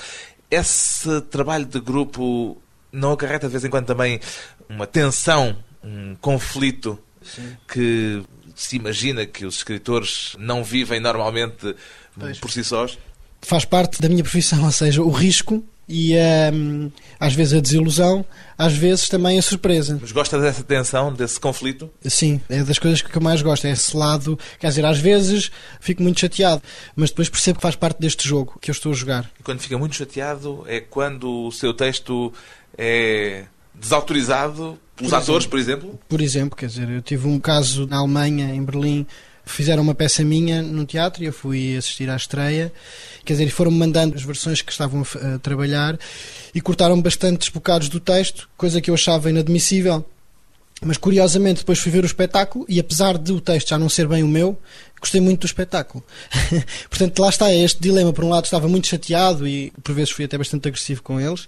Esse 0.50 1.20
trabalho 1.22 1.64
de 1.64 1.78
grupo 1.78 2.61
não 2.90 3.12
acarreta 3.12 3.46
de 3.46 3.52
vez 3.52 3.64
em 3.64 3.70
quando 3.70 3.87
também 3.87 4.18
uma 4.68 4.87
tensão, 4.87 5.56
um 5.85 6.16
conflito 6.16 6.98
Sim. 7.22 7.56
que 7.68 8.24
se 8.56 8.76
imagina 8.76 9.26
que 9.26 9.44
os 9.44 9.56
escritores 9.56 10.35
não 10.38 10.64
vivem 10.64 10.98
normalmente 10.98 11.76
pois. 12.18 12.38
por 12.38 12.50
si 12.50 12.64
sós? 12.64 12.98
Faz 13.46 13.64
parte 13.64 14.00
da 14.00 14.09
minha 14.09 14.22
profissão, 14.22 14.62
ou 14.66 14.72
seja, 14.72 15.02
o 15.02 15.11
risco 15.11 15.64
e 15.88 16.14
hum, 16.52 16.90
às 17.18 17.32
vezes 17.32 17.54
a 17.54 17.61
desilusão, 17.61 18.24
às 18.59 18.72
vezes 18.72 19.09
também 19.09 19.38
a 19.38 19.42
surpresa. 19.42 19.98
Mas 20.00 20.11
gosta 20.11 20.38
dessa 20.40 20.64
tensão, 20.64 21.12
desse 21.12 21.38
conflito? 21.38 21.88
Sim, 22.04 22.40
é 22.48 22.64
das 22.64 22.78
coisas 22.78 23.00
que 23.00 23.16
eu 23.16 23.22
mais 23.22 23.40
gosto, 23.40 23.66
é 23.66 23.70
esse 23.70 23.96
lado. 23.96 24.37
Quer 24.59 24.68
dizer, 24.68 24.85
às 24.85 24.98
vezes 24.98 25.50
fico 25.78 26.02
muito 26.02 26.18
chateado, 26.18 26.61
mas 26.96 27.11
depois 27.11 27.28
percebo 27.28 27.59
que 27.59 27.62
faz 27.62 27.76
parte 27.76 28.00
deste 28.00 28.28
jogo 28.28 28.59
que 28.61 28.68
eu 28.68 28.72
estou 28.72 28.90
a 28.90 28.94
jogar. 28.96 29.30
E 29.38 29.44
quando 29.44 29.61
fica 29.61 29.78
muito 29.78 29.94
chateado 29.94 30.64
é 30.66 30.80
quando 30.80 31.46
o 31.46 31.52
seu 31.52 31.72
texto 31.72 32.32
é 32.76 33.44
desautorizado 33.72 34.78
pelos 34.96 35.11
Por 35.11 35.16
atores, 35.16 35.44
exemplo. 35.44 35.50
por 35.50 35.59
exemplo? 35.59 36.00
Por 36.09 36.20
exemplo, 36.20 36.56
quer 36.56 36.66
dizer, 36.66 36.90
eu 36.90 37.02
tive 37.02 37.28
um 37.28 37.38
caso 37.38 37.87
na 37.87 37.98
Alemanha, 37.98 38.52
em 38.52 38.64
Berlim, 38.64 39.06
fizeram 39.46 39.82
uma 39.82 39.94
peça 39.94 40.24
minha 40.24 40.61
no 40.61 40.85
teatro 40.85 41.22
e 41.22 41.26
eu 41.26 41.32
fui 41.32 41.76
assistir 41.76 42.11
à 42.11 42.16
estreia. 42.16 42.72
Quer 43.24 43.35
dizer, 43.35 43.48
foram-me 43.50 43.78
mandando 43.78 44.16
as 44.16 44.22
versões 44.22 44.61
que 44.61 44.72
estavam 44.72 45.02
a, 45.02 45.38
trabalhar 45.38 45.98
e 46.54 46.61
cortaram 46.61 47.00
bastantes 47.00 47.48
bocados 47.48 47.88
do 47.88 48.00
texto, 48.00 48.48
coisa 48.56 48.80
que 48.80 48.90
eu 48.90 48.94
achava 48.94 49.30
inadmissível. 49.30 50.04
Mas 50.82 50.98
curiosamente 50.98 51.61
depois 51.61 51.78
fui 51.78 51.90
ver 51.90 52.02
o 52.02 52.06
espetáculo 52.06 52.66
e 52.68 52.78
apesar 52.78 53.16
de 53.16 53.32
o 53.32 53.40
texto 53.40 53.70
já 53.70 53.78
não 53.78 53.88
ser 53.88 54.06
bem 54.06 54.22
o 54.22 54.28
meu, 54.28 54.59
gostei 55.00 55.20
muito 55.20 55.40
do 55.40 55.46
espetáculo. 55.46 56.04
Portanto, 56.90 57.18
lá 57.20 57.30
está 57.30 57.54
este 57.54 57.80
dilema. 57.80 58.12
Por 58.12 58.24
um 58.24 58.28
lado 58.28 58.44
estava 58.44 58.68
muito 58.68 58.87
chateado 58.87 59.48
e 59.48 59.72
por 59.82 59.94
vezes 59.94 60.11
fui 60.11 60.26
até 60.26 60.37
bastante 60.37 60.68
agressivo 60.68 61.02
com 61.02 61.18
eles. 61.18 61.46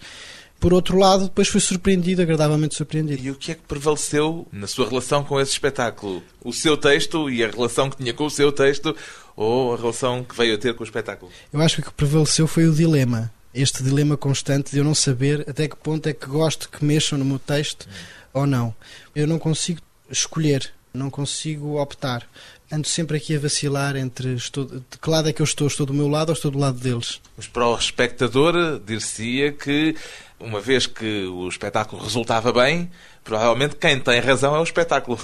Por 0.60 0.74
outro 0.74 0.98
lado, 0.98 1.24
depois 1.24 1.46
fui 1.46 1.60
surpreendido, 1.60 2.20
agradavelmente 2.20 2.74
surpreendido. 2.74 3.22
E 3.22 3.30
o 3.30 3.34
que 3.36 3.52
é 3.52 3.54
que 3.54 3.62
prevaleceu 3.62 4.46
na 4.50 4.66
sua 4.66 4.88
relação 4.88 5.22
com 5.22 5.40
esse 5.40 5.52
espetáculo? 5.52 6.22
O 6.42 6.52
seu 6.52 6.76
texto 6.76 7.30
e 7.30 7.44
a 7.44 7.48
relação 7.48 7.88
que 7.88 7.96
tinha 7.96 8.12
com 8.12 8.26
o 8.26 8.30
seu 8.30 8.50
texto 8.50 8.94
ou 9.36 9.74
a 9.74 9.76
relação 9.76 10.24
que 10.24 10.36
veio 10.36 10.56
a 10.56 10.58
ter 10.58 10.74
com 10.74 10.82
o 10.82 10.86
espetáculo? 10.86 11.30
Eu 11.52 11.60
acho 11.60 11.76
que 11.76 11.82
o 11.82 11.84
que 11.84 11.92
prevaleceu 11.92 12.48
foi 12.48 12.66
o 12.66 12.74
dilema. 12.74 13.32
Este 13.54 13.84
dilema 13.84 14.16
constante 14.16 14.72
de 14.72 14.78
eu 14.78 14.84
não 14.84 14.94
saber 14.94 15.44
até 15.48 15.68
que 15.68 15.76
ponto 15.76 16.08
é 16.08 16.12
que 16.12 16.26
gosto 16.26 16.68
que 16.68 16.84
mexam 16.84 17.18
no 17.18 17.24
meu 17.24 17.38
texto 17.38 17.88
ou 18.32 18.46
não. 18.46 18.74
Eu 19.14 19.28
não 19.28 19.38
consigo 19.38 19.80
escolher, 20.10 20.72
não 20.92 21.08
consigo 21.08 21.80
optar. 21.80 22.28
Ando 22.70 22.86
sempre 22.86 23.16
aqui 23.16 23.34
a 23.34 23.38
vacilar 23.38 23.96
entre 23.96 24.34
estou, 24.34 24.66
de 24.66 24.98
que 25.00 25.10
lado 25.10 25.28
é 25.28 25.32
que 25.32 25.40
eu 25.40 25.44
estou? 25.44 25.66
Estou 25.66 25.86
do 25.86 25.94
meu 25.94 26.06
lado 26.06 26.28
ou 26.28 26.34
estou 26.34 26.50
do 26.50 26.58
lado 26.58 26.78
deles? 26.78 27.18
Mas 27.36 27.46
para 27.46 27.66
o 27.66 27.74
espectador, 27.74 28.78
dir-se-ia 28.80 29.52
que, 29.52 29.96
uma 30.38 30.60
vez 30.60 30.86
que 30.86 31.24
o 31.24 31.48
espetáculo 31.48 32.02
resultava 32.02 32.52
bem, 32.52 32.90
provavelmente 33.24 33.76
quem 33.76 33.98
tem 33.98 34.20
razão 34.20 34.54
é 34.54 34.60
o 34.60 34.62
espetáculo. 34.62 35.18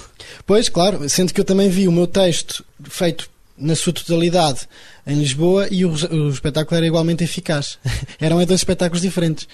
Pois, 0.46 0.70
claro, 0.70 1.06
sendo 1.08 1.34
que 1.34 1.40
eu 1.40 1.44
também 1.44 1.68
vi 1.68 1.86
o 1.86 1.92
meu 1.92 2.06
texto 2.06 2.64
feito 2.84 3.28
na 3.58 3.76
sua 3.76 3.92
totalidade 3.92 4.66
em 5.06 5.18
Lisboa 5.18 5.68
e 5.70 5.84
o, 5.84 5.90
o 5.92 6.28
espetáculo 6.30 6.76
era 6.76 6.86
igualmente 6.86 7.22
eficaz. 7.22 7.78
Eram 8.18 8.42
dois 8.44 8.60
espetáculos 8.60 9.02
diferentes. 9.02 9.46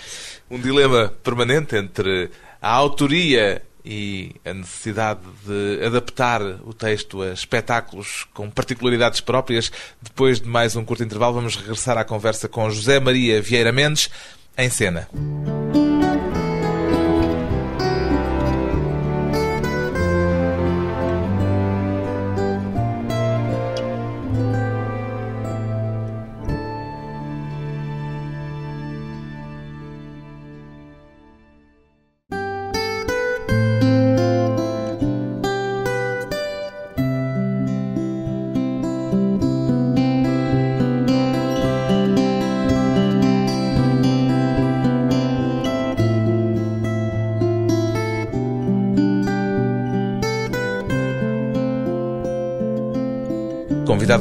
Um 0.48 0.60
dilema 0.60 1.12
permanente 1.22 1.74
entre 1.74 2.30
a 2.62 2.70
autoria 2.70 3.62
e 3.84 4.34
a 4.44 4.52
necessidade 4.52 5.20
de 5.44 5.84
adaptar 5.84 6.42
o 6.42 6.72
texto 6.72 7.22
a 7.22 7.32
espetáculos 7.32 8.26
com 8.34 8.50
particularidades 8.50 9.20
próprias. 9.20 9.70
Depois 10.00 10.40
de 10.40 10.48
mais 10.48 10.76
um 10.76 10.84
curto 10.84 11.02
intervalo, 11.02 11.34
vamos 11.34 11.56
regressar 11.56 11.98
à 11.98 12.04
conversa 12.04 12.48
com 12.48 12.70
José 12.70 13.00
Maria 13.00 13.40
Vieira 13.40 13.72
Mendes, 13.72 14.10
em 14.56 14.68
cena. 14.68 15.08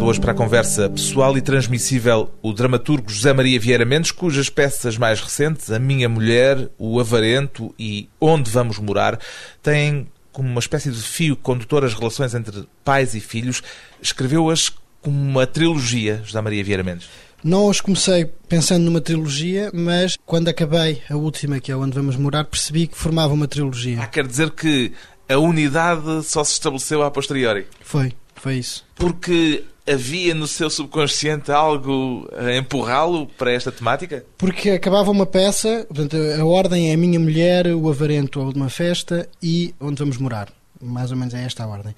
Hoje 0.10 0.20
para 0.20 0.32
a 0.32 0.36
conversa 0.36 0.90
pessoal 0.90 1.38
e 1.38 1.42
transmissível 1.42 2.32
o 2.42 2.52
dramaturgo 2.52 3.12
José 3.12 3.32
Maria 3.32 3.60
Vieira 3.60 3.86
Mendes, 3.86 4.12
cujas 4.12 4.50
peças 4.50 4.98
mais 4.98 5.22
recentes, 5.22 5.72
A 5.72 5.78
Minha 5.78 6.10
Mulher, 6.10 6.68
O 6.80 7.00
Avarento 7.00 7.76
e 7.78 8.10
Onde 8.20 8.50
Vamos 8.50 8.80
Morar, 8.80 9.20
têm 9.62 10.08
como 10.32 10.50
uma 10.50 10.60
espécie 10.60 10.90
de 10.90 11.00
fio 11.00 11.36
condutor 11.36 11.86
as 11.86 11.94
relações 11.94 12.34
entre 12.34 12.68
pais 12.84 13.14
e 13.14 13.20
filhos. 13.20 13.62
Escreveu-as 14.02 14.72
como 15.00 15.16
uma 15.16 15.46
trilogia, 15.46 16.24
José 16.26 16.42
Maria 16.42 16.64
Vieira 16.64 16.82
Mendes. 16.82 17.08
Não 17.44 17.68
os 17.68 17.80
comecei 17.80 18.26
pensando 18.26 18.86
numa 18.86 19.02
trilogia, 19.02 19.70
mas 19.72 20.18
quando 20.26 20.48
acabei 20.48 21.04
a 21.08 21.16
última, 21.16 21.60
que 21.60 21.72
é 21.72 21.76
onde 21.76 21.94
vamos 21.94 22.16
morar, 22.16 22.46
percebi 22.46 22.88
que 22.88 22.98
formava 22.98 23.32
uma 23.32 23.48
trilogia. 23.48 24.02
Ah, 24.02 24.08
quer 24.08 24.26
dizer 24.26 24.50
que 24.50 24.92
a 25.30 25.38
unidade 25.38 26.24
só 26.24 26.44
se 26.44 26.54
estabeleceu 26.54 27.04
a 27.04 27.12
posteriori. 27.12 27.68
Foi, 27.82 28.12
foi 28.34 28.56
isso. 28.56 28.84
Porque 28.96 29.64
havia 29.90 30.36
no 30.36 30.48
seu 30.48 30.70
subconsciente 30.70 31.52
algo 31.52 32.30
a 32.36 32.56
empurrá-lo 32.56 33.28
para 33.38 33.52
esta 33.52 33.72
temática? 33.72 34.24
Porque 34.38 34.72
acabava 34.72 35.12
uma 35.12 35.26
peça, 35.26 35.86
portanto, 35.88 36.16
a 36.40 36.46
ordem 36.46 36.92
é 36.92 36.94
a 36.94 36.98
minha 36.98 37.20
mulher, 37.20 37.68
o 37.68 37.90
avarento, 37.90 38.40
a 38.40 38.44
última 38.44 38.70
festa 38.70 39.28
e 39.42 39.74
onde 39.80 40.00
vamos 40.00 40.18
morar. 40.18 40.50
Mais 40.82 41.12
ou 41.12 41.18
menos 41.18 41.34
é 41.34 41.44
esta 41.44 41.64
a 41.64 41.68
ordem. 41.68 41.94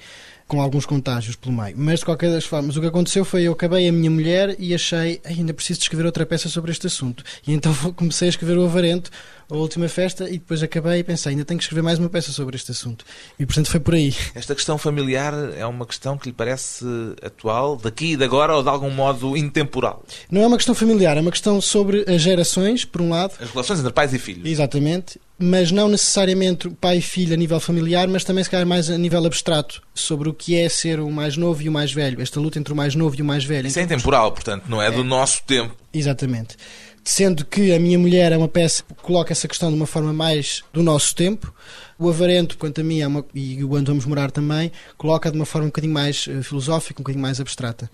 Com 0.47 0.59
alguns 0.59 0.85
contágios 0.85 1.35
pelo 1.35 1.55
meio. 1.55 1.75
Mas 1.77 1.99
de 1.99 2.05
qualquer 2.05 2.31
das 2.31 2.45
formas, 2.45 2.75
o 2.75 2.81
que 2.81 2.87
aconteceu 2.87 3.23
foi 3.23 3.43
eu 3.43 3.53
acabei 3.53 3.87
a 3.87 3.91
minha 3.91 4.09
mulher 4.09 4.55
e 4.57 4.73
achei 4.73 5.21
"Ai, 5.23 5.35
ainda 5.37 5.53
preciso 5.53 5.81
escrever 5.81 6.05
outra 6.05 6.25
peça 6.25 6.49
sobre 6.49 6.71
este 6.71 6.87
assunto. 6.87 7.23
E 7.47 7.53
então 7.53 7.73
comecei 7.95 8.27
a 8.27 8.29
escrever 8.29 8.57
o 8.57 8.65
avarento, 8.65 9.11
a 9.51 9.57
última 9.57 9.87
festa, 9.89 10.29
e 10.29 10.33
depois 10.33 10.63
acabei 10.63 10.99
e 10.99 11.03
pensei, 11.03 11.31
ainda 11.31 11.43
tenho 11.43 11.57
que 11.57 11.63
escrever 11.63 11.81
mais 11.81 11.99
uma 11.99 12.09
peça 12.09 12.31
sobre 12.31 12.55
este 12.55 12.71
assunto. 12.71 13.05
E 13.37 13.45
portanto 13.45 13.69
foi 13.69 13.79
por 13.79 13.93
aí. 13.93 14.13
Esta 14.33 14.55
questão 14.55 14.77
familiar 14.77 15.33
é 15.57 15.65
uma 15.65 15.85
questão 15.85 16.17
que 16.17 16.29
lhe 16.29 16.33
parece 16.33 16.85
atual, 17.21 17.75
daqui 17.75 18.13
e 18.13 18.17
de 18.17 18.23
agora, 18.23 18.55
ou 18.55 18.63
de 18.63 18.69
algum 18.69 18.89
modo 18.89 19.35
intemporal? 19.35 20.03
Não 20.29 20.41
é 20.41 20.47
uma 20.47 20.57
questão 20.57 20.73
familiar, 20.73 21.17
é 21.17 21.21
uma 21.21 21.31
questão 21.31 21.59
sobre 21.59 22.05
as 22.07 22.21
gerações, 22.21 22.85
por 22.85 23.01
um 23.01 23.09
lado, 23.09 23.33
As 23.39 23.49
relações 23.49 23.79
entre 23.79 23.91
pais 23.91 24.13
e 24.13 24.19
filhos. 24.19 24.49
Exatamente, 24.49 25.19
mas 25.37 25.71
não 25.71 25.89
necessariamente 25.89 26.69
pai 26.69 26.97
e 26.97 27.01
filho 27.01 27.33
a 27.33 27.37
nível 27.37 27.59
familiar, 27.59 28.07
mas 28.07 28.23
também 28.23 28.43
se 28.43 28.49
calhar 28.49 28.65
mais 28.65 28.89
a 28.89 28.97
nível 28.97 29.25
abstrato, 29.25 29.81
sobre 29.93 30.29
o 30.29 30.33
que 30.33 30.55
é 30.55 30.69
ser 30.69 30.99
o 30.99 31.09
mais 31.11 31.35
novo 31.35 31.61
e 31.61 31.67
o 31.67 31.71
mais 31.71 31.91
velho, 31.91 32.21
esta 32.21 32.39
luta 32.39 32.59
entre 32.59 32.71
o 32.71 32.75
mais 32.75 32.95
novo 32.95 33.15
e 33.17 33.21
o 33.21 33.25
mais 33.25 33.43
velho. 33.43 33.67
Isso 33.67 33.79
é 33.79 33.81
intemporal, 33.81 34.31
portanto, 34.31 34.65
não 34.69 34.81
é 34.81 34.89
do 34.91 35.03
nosso 35.03 35.43
tempo. 35.43 35.75
Exatamente. 35.93 36.55
Sendo 37.03 37.43
que 37.45 37.73
a 37.73 37.79
minha 37.79 37.97
mulher 37.97 38.31
é 38.31 38.37
uma 38.37 38.47
peça 38.47 38.83
que 38.83 38.93
coloca 39.01 39.33
essa 39.33 39.47
questão 39.47 39.69
de 39.69 39.75
uma 39.75 39.87
forma 39.87 40.13
mais 40.13 40.63
do 40.71 40.83
nosso 40.83 41.15
tempo, 41.15 41.51
o 41.97 42.07
Avarento, 42.09 42.57
quanto 42.57 42.81
a 42.81 42.83
mim, 42.83 42.99
é 43.01 43.07
uma, 43.07 43.25
e 43.33 43.63
o 43.63 43.73
Onde 43.73 43.87
Vamos 43.87 44.05
Morar 44.05 44.29
também, 44.29 44.71
coloca 44.97 45.31
de 45.31 45.35
uma 45.37 45.45
forma 45.45 45.65
um 45.65 45.69
bocadinho 45.69 45.93
mais 45.93 46.27
eh, 46.27 46.43
filosófica, 46.43 47.01
um 47.01 47.03
bocadinho 47.03 47.21
mais 47.21 47.39
abstrata. 47.39 47.89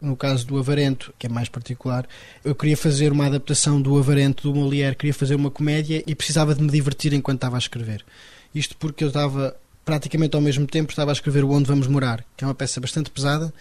No 0.00 0.16
caso 0.16 0.44
do 0.44 0.58
Avarento, 0.58 1.14
que 1.16 1.28
é 1.28 1.30
mais 1.30 1.48
particular, 1.48 2.04
eu 2.44 2.54
queria 2.56 2.76
fazer 2.76 3.12
uma 3.12 3.26
adaptação 3.26 3.80
do 3.80 3.96
Avarento 3.96 4.50
do 4.52 4.58
Molière, 4.58 4.96
queria 4.96 5.14
fazer 5.14 5.36
uma 5.36 5.50
comédia 5.50 6.02
e 6.04 6.12
precisava 6.12 6.52
de 6.56 6.62
me 6.62 6.68
divertir 6.70 7.12
enquanto 7.12 7.38
estava 7.38 7.56
a 7.56 7.58
escrever. 7.58 8.04
Isto 8.52 8.76
porque 8.76 9.04
eu 9.04 9.08
estava, 9.08 9.56
praticamente 9.84 10.34
ao 10.34 10.42
mesmo 10.42 10.66
tempo, 10.66 10.90
estava 10.90 11.12
a 11.12 11.14
escrever 11.14 11.44
o 11.44 11.50
Onde 11.52 11.68
Vamos 11.68 11.86
Morar, 11.86 12.24
que 12.36 12.42
é 12.42 12.46
uma 12.46 12.54
peça 12.54 12.80
bastante 12.80 13.08
pesada, 13.10 13.54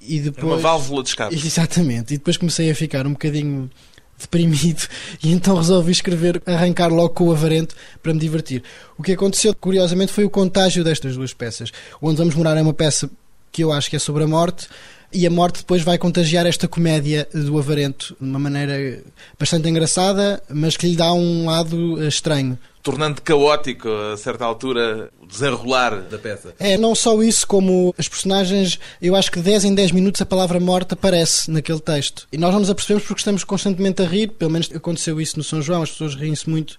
e 0.00 0.18
É 0.18 0.22
depois... 0.22 0.44
uma 0.46 0.56
válvula 0.58 1.04
de 1.04 1.10
escape. 1.10 1.34
Exatamente. 1.38 2.14
E 2.14 2.18
depois 2.18 2.36
comecei 2.36 2.68
a 2.68 2.74
ficar 2.74 3.06
um 3.06 3.12
bocadinho 3.12 3.70
deprimido 4.18 4.86
e 5.22 5.30
então 5.30 5.56
resolvi 5.56 5.92
escrever, 5.92 6.42
arrancar 6.46 6.88
logo 6.88 7.10
com 7.10 7.24
o 7.24 7.32
avarento 7.32 7.74
para 8.02 8.14
me 8.14 8.20
divertir. 8.20 8.62
O 8.96 9.02
que 9.02 9.12
aconteceu, 9.12 9.54
curiosamente, 9.54 10.12
foi 10.12 10.24
o 10.24 10.30
contágio 10.30 10.82
destas 10.82 11.16
duas 11.16 11.32
peças. 11.32 11.72
Onde 12.00 12.16
Vamos 12.16 12.34
Morar 12.34 12.56
é 12.56 12.62
uma 12.62 12.74
peça 12.74 13.10
que 13.52 13.62
eu 13.62 13.72
acho 13.72 13.88
que 13.90 13.96
é 13.96 13.98
sobre 13.98 14.24
a 14.24 14.26
morte 14.26 14.68
e 15.12 15.26
a 15.26 15.30
morte 15.30 15.60
depois 15.60 15.82
vai 15.82 15.98
contagiar 15.98 16.46
esta 16.46 16.68
comédia 16.68 17.28
do 17.32 17.58
avarento 17.58 18.16
de 18.20 18.28
uma 18.28 18.38
maneira 18.38 19.02
bastante 19.38 19.68
engraçada, 19.68 20.42
mas 20.48 20.76
que 20.76 20.86
lhe 20.86 20.96
dá 20.96 21.12
um 21.12 21.46
lado 21.46 22.02
eh, 22.02 22.08
estranho. 22.08 22.58
Tornando 22.82 23.20
caótico, 23.20 23.88
a 23.88 24.16
certa 24.16 24.44
altura, 24.44 25.10
o 25.20 25.26
desenrolar 25.26 26.02
da 26.02 26.18
peça. 26.18 26.54
É, 26.58 26.78
não 26.78 26.94
só 26.94 27.20
isso, 27.22 27.46
como 27.46 27.92
as 27.98 28.08
personagens, 28.08 28.78
eu 29.02 29.16
acho 29.16 29.30
que 29.32 29.40
10 29.40 29.64
em 29.64 29.74
10 29.74 29.90
minutos 29.90 30.20
a 30.20 30.26
palavra 30.26 30.60
morte 30.60 30.94
aparece 30.94 31.50
naquele 31.50 31.80
texto. 31.80 32.28
E 32.30 32.38
nós 32.38 32.52
não 32.52 32.60
nos 32.60 32.70
apercebemos 32.70 33.04
porque 33.04 33.20
estamos 33.20 33.42
constantemente 33.42 34.02
a 34.02 34.06
rir, 34.06 34.28
pelo 34.28 34.52
menos 34.52 34.70
aconteceu 34.72 35.20
isso 35.20 35.36
no 35.36 35.42
São 35.42 35.60
João, 35.60 35.82
as 35.82 35.90
pessoas 35.90 36.14
riem-se 36.14 36.48
muito, 36.48 36.78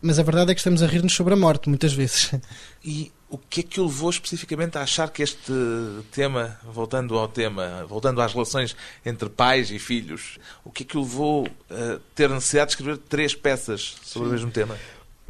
mas 0.00 0.20
a 0.20 0.22
verdade 0.22 0.52
é 0.52 0.54
que 0.54 0.60
estamos 0.60 0.80
a 0.80 0.86
rir-nos 0.86 1.14
sobre 1.14 1.34
a 1.34 1.36
morte, 1.36 1.68
muitas 1.68 1.92
vezes. 1.92 2.30
E 2.84 3.10
O 3.30 3.36
que 3.36 3.60
é 3.60 3.62
que 3.62 3.80
o 3.80 3.84
levou 3.84 4.08
especificamente 4.08 4.78
a 4.78 4.82
achar 4.82 5.10
que 5.10 5.22
este 5.22 5.52
tema, 6.10 6.58
voltando 6.64 7.18
ao 7.18 7.28
tema, 7.28 7.84
voltando 7.86 8.22
às 8.22 8.32
relações 8.32 8.74
entre 9.04 9.28
pais 9.28 9.70
e 9.70 9.78
filhos, 9.78 10.38
o 10.64 10.70
que 10.70 10.82
é 10.82 10.86
que 10.86 10.96
o 10.96 11.02
levou 11.02 11.46
a 11.70 11.98
ter 12.14 12.30
necessidade 12.30 12.68
de 12.68 12.72
escrever 12.72 12.96
três 12.96 13.34
peças 13.34 13.96
sobre 14.02 14.28
Sim. 14.28 14.30
o 14.30 14.38
mesmo 14.38 14.50
tema? 14.50 14.78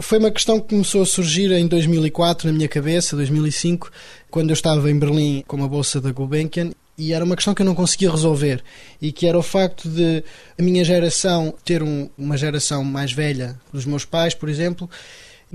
Foi 0.01 0.19
uma 0.19 0.31
questão 0.31 0.61
que 0.61 0.69
começou 0.69 1.03
a 1.03 1.07
surgir 1.07 1.51
em 1.51 1.67
2004 1.67 2.47
na 2.47 2.53
minha 2.53 2.69
cabeça, 2.69 3.17
2005, 3.17 3.91
quando 4.31 4.51
eu 4.51 4.55
estava 4.55 4.89
em 4.89 4.97
Berlim 4.97 5.43
com 5.45 5.63
a 5.65 5.67
bolsa 5.67 6.01
da 6.01 6.13
Gulbenkian 6.13 6.71
e 6.97 7.13
era 7.13 7.25
uma 7.25 7.35
questão 7.35 7.53
que 7.53 7.63
eu 7.63 7.67
não 7.67 7.75
conseguia 7.75 8.11
resolver 8.11 8.63
e 9.03 9.11
que 9.11 9.27
era 9.27 9.37
o 9.37 9.43
facto 9.43 9.89
de 9.89 10.23
a 10.57 10.63
minha 10.63 10.85
geração 10.85 11.53
ter 11.65 11.83
um, 11.83 12.09
uma 12.17 12.37
geração 12.37 12.85
mais 12.85 13.13
velha 13.13 13.59
dos 13.73 13.85
meus 13.85 14.05
pais, 14.05 14.35
por 14.35 14.49
exemplo, 14.49 14.89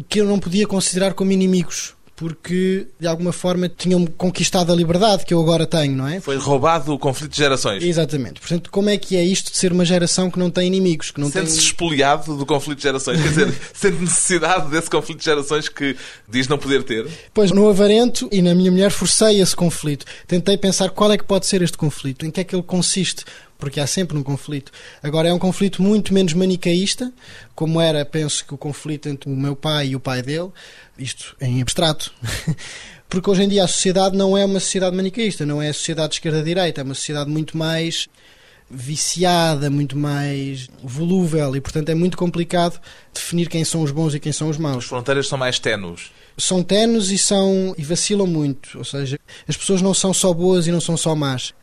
que 0.10 0.20
eu 0.20 0.26
não 0.26 0.40
podia 0.40 0.68
considerar 0.68 1.14
como 1.14 1.32
inimigos 1.32 1.96
porque 2.16 2.88
de 3.00 3.08
alguma 3.08 3.32
forma 3.32 3.68
tinham 3.68 4.06
conquistado 4.06 4.72
a 4.72 4.76
liberdade 4.76 5.26
que 5.26 5.34
eu 5.34 5.42
agora 5.42 5.66
tenho, 5.66 5.96
não 5.96 6.08
é? 6.08 6.20
Foi 6.20 6.38
roubado 6.38 6.94
o 6.94 7.00
conflito 7.00 7.32
de 7.32 7.38
gerações. 7.38 7.84
Exatamente. 7.84 8.40
Portanto, 8.40 8.70
como 8.70 8.90
é 8.90 8.98
que 8.98 9.16
é 9.16 9.24
isto 9.24 9.52
de 9.52 9.58
ser 9.58 9.72
uma 9.72 9.84
geração 9.84 10.30
que 10.30 10.38
não 10.38 10.50
tem 10.50 10.68
inimigos? 10.68 11.12
Que 11.12 11.20
não 11.20 11.30
Sente-se 11.30 11.58
tem... 11.58 11.66
espoliado 11.66 12.38
do 12.38 12.46
conflito 12.46 12.78
de 12.78 12.84
gerações? 12.84 13.22
Quer 13.22 13.30
dizer, 13.30 13.54
sente 13.74 14.02
necessidade 14.02 14.70
desse 14.70 14.90
conflito 14.90 15.20
de 15.20 15.26
gerações 15.26 15.68
que 15.68 15.96
diz 16.30 16.48
não 16.48 16.58
poder 16.58 16.84
ter? 16.84 17.08
Pois, 17.34 17.52
no 17.52 17.68
Avarento 17.68 18.30
e 18.32 18.42
na 18.42 18.54
minha 18.54 18.72
mulher 18.72 18.92
forcei 18.92 19.42
esse 19.42 19.56
conflito. 19.56 20.06
Tentei 20.28 20.58
pensar 20.58 20.90
qual 20.92 21.12
é 21.12 21.18
que 21.18 21.24
pode 21.24 21.48
ser 21.48 21.62
este 21.62 21.78
conflito, 21.78 22.26
em 22.26 22.32
que 22.32 22.42
é 22.42 22.44
que 22.44 22.56
ele 22.56 22.64
consiste 22.64 23.26
porque 23.64 23.80
há 23.80 23.88
sempre 23.88 24.18
um 24.18 24.24
conflito. 24.24 24.74
Agora 25.02 25.30
é 25.30 25.34
um 25.34 25.40
conflito 25.40 25.82
muito 25.82 26.14
menos 26.14 26.34
manicaísta, 26.34 27.14
como 27.56 27.80
era, 27.80 28.04
penso 28.04 28.46
que 28.46 28.54
o 28.54 28.58
conflito 28.58 29.08
entre 29.08 29.32
o 29.32 29.36
meu 29.36 29.56
pai 29.56 29.88
e 29.88 29.96
o 29.96 30.02
pai 30.02 30.22
dele, 30.22 30.50
isto 31.00 31.34
em 31.40 31.62
abstrato. 31.62 32.14
porque 33.08 33.30
hoje 33.30 33.44
em 33.44 33.48
dia 33.48 33.64
a 33.64 33.68
sociedade 33.68 34.18
não 34.18 34.38
é 34.38 34.44
uma 34.44 34.60
sociedade 34.60 34.94
manicaísta, 34.94 35.46
não 35.46 35.62
é 35.62 35.70
a 35.70 35.74
sociedade 35.74 36.10
de 36.10 36.16
esquerda-direita, 36.16 36.82
é 36.82 36.84
uma 36.84 36.94
sociedade 36.94 37.30
muito 37.30 37.58
mais 37.58 38.10
viciada, 38.70 39.70
muito 39.70 39.98
mais 39.98 40.68
volúvel 40.84 41.56
e, 41.56 41.62
portanto, 41.62 41.88
é 41.88 41.96
muito 41.96 42.18
complicado 42.18 42.82
definir 43.14 43.48
quem 43.48 43.64
são 43.64 43.82
os 43.82 43.92
bons 43.92 44.14
e 44.14 44.20
quem 44.20 44.34
são 44.34 44.50
os 44.50 44.58
maus. 44.58 44.84
As 44.84 44.90
fronteiras 44.90 45.30
são 45.30 45.38
mais 45.38 45.58
tenues. 45.58 46.12
São 46.38 46.62
tenues 46.62 47.12
e 47.12 47.18
são 47.18 47.74
e 47.78 47.84
vacilam 47.84 48.28
muito, 48.28 48.78
ou 48.78 48.84
seja, 48.84 49.18
as 49.48 49.56
pessoas 49.56 49.82
não 49.82 49.94
são 49.94 50.14
só 50.14 50.34
boas 50.34 50.68
e 50.68 50.72
não 50.72 50.82
são 50.82 50.98
só 50.98 51.16
más. 51.16 51.54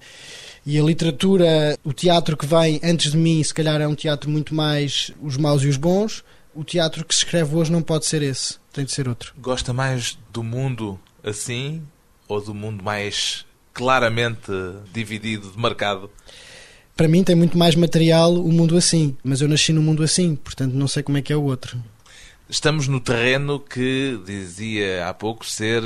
E 0.65 0.79
a 0.79 0.83
literatura, 0.83 1.79
o 1.83 1.93
teatro 1.93 2.37
que 2.37 2.47
vem 2.47 2.81
antes 2.83 3.13
de 3.13 3.17
mim, 3.17 3.43
se 3.43 3.55
calhar 3.55 3.81
é 3.81 3.89
um 3.89 3.95
teatro 3.95 4.29
muito 4.29 4.55
mais 4.55 5.11
os 5.21 5.37
maus 5.37 5.63
e 5.63 5.69
os 5.69 5.77
bons. 5.77 6.23
O 6.55 6.65
teatro 6.65 7.05
que 7.05 7.15
se 7.15 7.25
escreve 7.25 7.55
hoje 7.55 7.71
não 7.73 7.81
pode 7.81 8.07
ser 8.07 8.23
esse, 8.23 8.59
tem 8.73 8.85
de 8.85 8.93
ser 8.93 9.09
outro. 9.09 9.33
Gosta 9.39 9.73
mais 9.73 10.19
do 10.33 10.43
mundo 10.43 10.99
assim 11.23 11.83
ou 12.29 12.41
do 12.41 12.55
mundo 12.55 12.83
mais 12.83 13.47
claramente 13.73 14.53
dividido, 14.93 15.51
demarcado? 15.51 16.11
Para 16.97 17.09
mim 17.09 17.25
tem 17.25 17.35
muito 17.35 17.57
mais 17.57 17.75
material 17.75 18.35
o 18.35 18.53
mundo 18.53 18.77
assim, 18.77 19.17
mas 19.25 19.41
eu 19.41 19.49
nasci 19.49 19.73
no 19.73 19.81
mundo 19.81 20.03
assim, 20.03 20.37
portanto 20.37 20.75
não 20.75 20.87
sei 20.87 21.03
como 21.03 21.19
é 21.19 21.23
que 21.23 21.33
é 21.33 21.37
o 21.37 21.43
outro. 21.43 21.83
Estamos 22.49 22.89
no 22.89 23.01
terreno 23.01 23.61
que 23.61 24.21
dizia 24.27 25.09
há 25.09 25.15
pouco 25.15 25.47
ser 25.47 25.83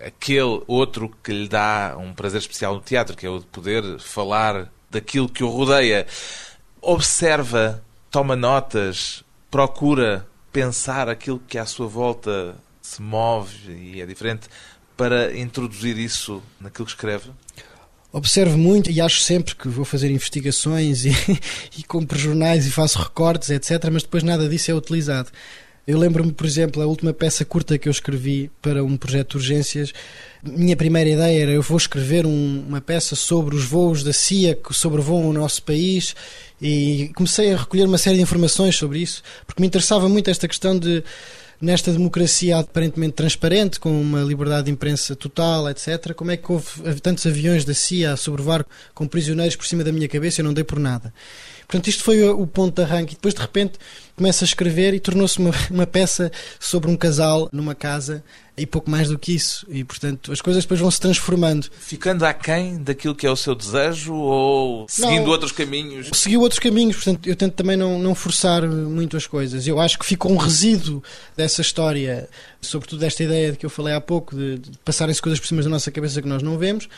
aquele 0.00 0.62
outro 0.66 1.14
que 1.22 1.32
lhe 1.32 1.48
dá 1.48 1.96
um 1.98 2.12
prazer 2.12 2.40
especial 2.40 2.74
no 2.74 2.80
teatro, 2.80 3.16
que 3.16 3.26
é 3.26 3.30
o 3.30 3.38
de 3.38 3.46
poder 3.46 3.98
falar 3.98 4.70
daquilo 4.90 5.28
que 5.28 5.44
o 5.44 5.48
rodeia. 5.48 6.06
Observa, 6.80 7.82
toma 8.10 8.36
notas, 8.36 9.24
procura 9.50 10.26
pensar 10.52 11.08
aquilo 11.08 11.40
que 11.48 11.58
à 11.58 11.66
sua 11.66 11.86
volta 11.86 12.54
se 12.80 13.00
move 13.00 13.72
e 13.72 14.00
é 14.00 14.06
diferente 14.06 14.48
para 14.96 15.36
introduzir 15.36 15.98
isso 15.98 16.42
naquilo 16.60 16.86
que 16.86 16.92
escreve? 16.92 17.30
Observo 18.12 18.56
muito 18.56 18.90
e 18.90 19.00
acho 19.00 19.20
sempre 19.20 19.56
que 19.56 19.66
vou 19.66 19.84
fazer 19.84 20.08
investigações 20.10 21.02
e, 21.06 21.10
e 21.76 21.82
compro 21.82 22.16
jornais 22.16 22.66
e 22.66 22.70
faço 22.70 22.98
recortes, 23.00 23.50
etc., 23.50 23.90
mas 23.90 24.04
depois 24.04 24.22
nada 24.22 24.48
disso 24.48 24.70
é 24.70 24.74
utilizado. 24.74 25.30
Eu 25.86 25.98
lembro-me, 25.98 26.32
por 26.32 26.46
exemplo, 26.46 26.82
a 26.82 26.86
última 26.86 27.12
peça 27.12 27.44
curta 27.44 27.76
que 27.76 27.88
eu 27.88 27.90
escrevi 27.90 28.50
para 28.62 28.82
um 28.82 28.96
projeto 28.96 29.32
de 29.32 29.36
urgências. 29.36 29.92
Minha 30.42 30.76
primeira 30.76 31.10
ideia 31.10 31.42
era 31.42 31.50
eu 31.52 31.60
vou 31.60 31.76
escrever 31.76 32.24
um, 32.24 32.64
uma 32.66 32.80
peça 32.80 33.14
sobre 33.14 33.54
os 33.54 33.66
voos 33.66 34.02
da 34.02 34.12
CIA 34.12 34.54
que 34.54 34.72
sobrevoam 34.72 35.28
o 35.28 35.32
nosso 35.32 35.62
país 35.62 36.16
e 36.60 37.10
comecei 37.14 37.52
a 37.52 37.58
recolher 37.58 37.84
uma 37.84 37.98
série 37.98 38.16
de 38.16 38.22
informações 38.22 38.76
sobre 38.76 39.00
isso, 39.00 39.22
porque 39.46 39.60
me 39.60 39.66
interessava 39.66 40.08
muito 40.08 40.30
esta 40.30 40.48
questão 40.48 40.78
de 40.78 41.04
nesta 41.60 41.92
democracia 41.92 42.58
aparentemente 42.58 43.14
transparente, 43.14 43.80
com 43.80 44.00
uma 44.00 44.20
liberdade 44.20 44.66
de 44.66 44.70
imprensa 44.70 45.14
total, 45.14 45.68
etc., 45.70 46.12
como 46.14 46.30
é 46.30 46.36
que 46.36 46.50
houve 46.50 47.00
tantos 47.00 47.26
aviões 47.26 47.64
da 47.64 47.72
CIA 47.72 48.12
a 48.12 48.16
sobrevoar 48.16 48.66
com 48.92 49.06
prisioneiros 49.06 49.56
por 49.56 49.66
cima 49.66 49.84
da 49.84 49.92
minha 49.92 50.08
cabeça 50.08 50.40
eu 50.40 50.44
não 50.44 50.52
dei 50.52 50.64
por 50.64 50.78
nada? 50.78 51.12
Portanto, 51.66 51.88
isto 51.88 52.04
foi 52.04 52.22
o 52.22 52.46
ponto 52.46 52.76
de 52.76 52.82
arranque. 52.82 53.12
E 53.12 53.16
depois, 53.16 53.34
de 53.34 53.40
repente, 53.40 53.78
começa 54.16 54.44
a 54.44 54.46
escrever 54.46 54.94
e 54.94 55.00
tornou-se 55.00 55.38
uma, 55.38 55.50
uma 55.70 55.86
peça 55.86 56.30
sobre 56.58 56.90
um 56.90 56.96
casal 56.96 57.48
numa 57.52 57.74
casa 57.74 58.22
e 58.56 58.64
pouco 58.64 58.88
mais 58.88 59.08
do 59.08 59.18
que 59.18 59.34
isso. 59.34 59.66
E, 59.68 59.82
portanto, 59.82 60.30
as 60.32 60.40
coisas 60.40 60.62
depois 60.62 60.78
vão 60.78 60.90
se 60.90 61.00
transformando. 61.00 61.68
Ficando 61.80 62.24
aquém 62.24 62.78
daquilo 62.80 63.14
que 63.14 63.26
é 63.26 63.30
o 63.30 63.36
seu 63.36 63.54
desejo 63.54 64.14
ou 64.14 64.86
seguindo 64.88 65.24
não, 65.24 65.30
outros 65.30 65.50
caminhos? 65.50 66.10
Seguiu 66.12 66.40
outros 66.40 66.60
caminhos, 66.60 66.96
portanto, 66.96 67.26
eu 67.28 67.34
tento 67.34 67.54
também 67.54 67.76
não, 67.76 67.98
não 67.98 68.14
forçar 68.14 68.62
muito 68.62 69.16
as 69.16 69.26
coisas. 69.26 69.66
Eu 69.66 69.80
acho 69.80 69.98
que 69.98 70.06
ficou 70.06 70.30
um 70.30 70.36
resíduo 70.36 71.02
dessa 71.36 71.60
história, 71.62 72.28
sobretudo 72.60 73.00
desta 73.00 73.24
ideia 73.24 73.52
de 73.52 73.58
que 73.58 73.66
eu 73.66 73.70
falei 73.70 73.94
há 73.94 74.00
pouco, 74.00 74.36
de, 74.36 74.58
de 74.58 74.78
passarem-se 74.84 75.20
coisas 75.20 75.40
por 75.40 75.48
cima 75.48 75.62
da 75.62 75.68
nossa 75.68 75.90
cabeça 75.90 76.22
que 76.22 76.28
nós 76.28 76.42
não 76.42 76.56
vemos 76.56 76.88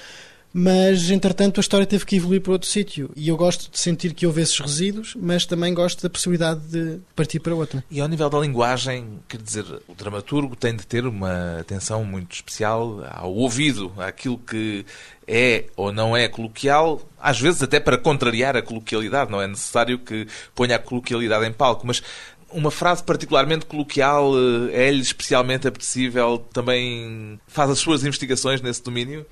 mas 0.58 1.10
entretanto 1.10 1.58
a 1.58 1.60
história 1.60 1.84
teve 1.84 2.06
que 2.06 2.16
evoluir 2.16 2.40
para 2.40 2.52
outro 2.52 2.66
sítio 2.66 3.10
e 3.14 3.28
eu 3.28 3.36
gosto 3.36 3.70
de 3.70 3.78
sentir 3.78 4.14
que 4.14 4.26
houve 4.26 4.40
esses 4.40 4.58
resíduos, 4.58 5.14
mas 5.14 5.44
também 5.44 5.74
gosto 5.74 6.02
da 6.02 6.08
possibilidade 6.08 6.60
de 6.60 6.98
partir 7.14 7.40
para 7.40 7.54
outra. 7.54 7.84
E 7.90 8.00
ao 8.00 8.08
nível 8.08 8.30
da 8.30 8.38
linguagem, 8.38 9.20
quer 9.28 9.42
dizer, 9.42 9.66
o 9.86 9.94
dramaturgo 9.94 10.56
tem 10.56 10.74
de 10.74 10.86
ter 10.86 11.06
uma 11.06 11.60
atenção 11.60 12.02
muito 12.06 12.36
especial 12.36 13.06
ao 13.10 13.34
ouvido, 13.34 13.92
àquilo 13.98 14.38
que 14.38 14.86
é 15.28 15.66
ou 15.76 15.92
não 15.92 16.16
é 16.16 16.26
coloquial, 16.26 17.02
às 17.20 17.38
vezes 17.38 17.62
até 17.62 17.78
para 17.78 17.98
contrariar 17.98 18.56
a 18.56 18.62
coloquialidade, 18.62 19.30
não 19.30 19.42
é 19.42 19.46
necessário 19.46 19.98
que 19.98 20.26
ponha 20.54 20.76
a 20.76 20.78
coloquialidade 20.78 21.44
em 21.44 21.52
palco, 21.52 21.86
mas 21.86 22.02
uma 22.50 22.70
frase 22.70 23.02
particularmente 23.02 23.66
coloquial 23.66 24.32
eh, 24.34 24.86
é-lhe 24.88 25.02
especialmente 25.02 25.68
apetecível, 25.68 26.38
também 26.50 27.38
faz 27.46 27.68
as 27.68 27.78
suas 27.78 28.04
investigações 28.04 28.62
nesse 28.62 28.82
domínio? 28.82 29.26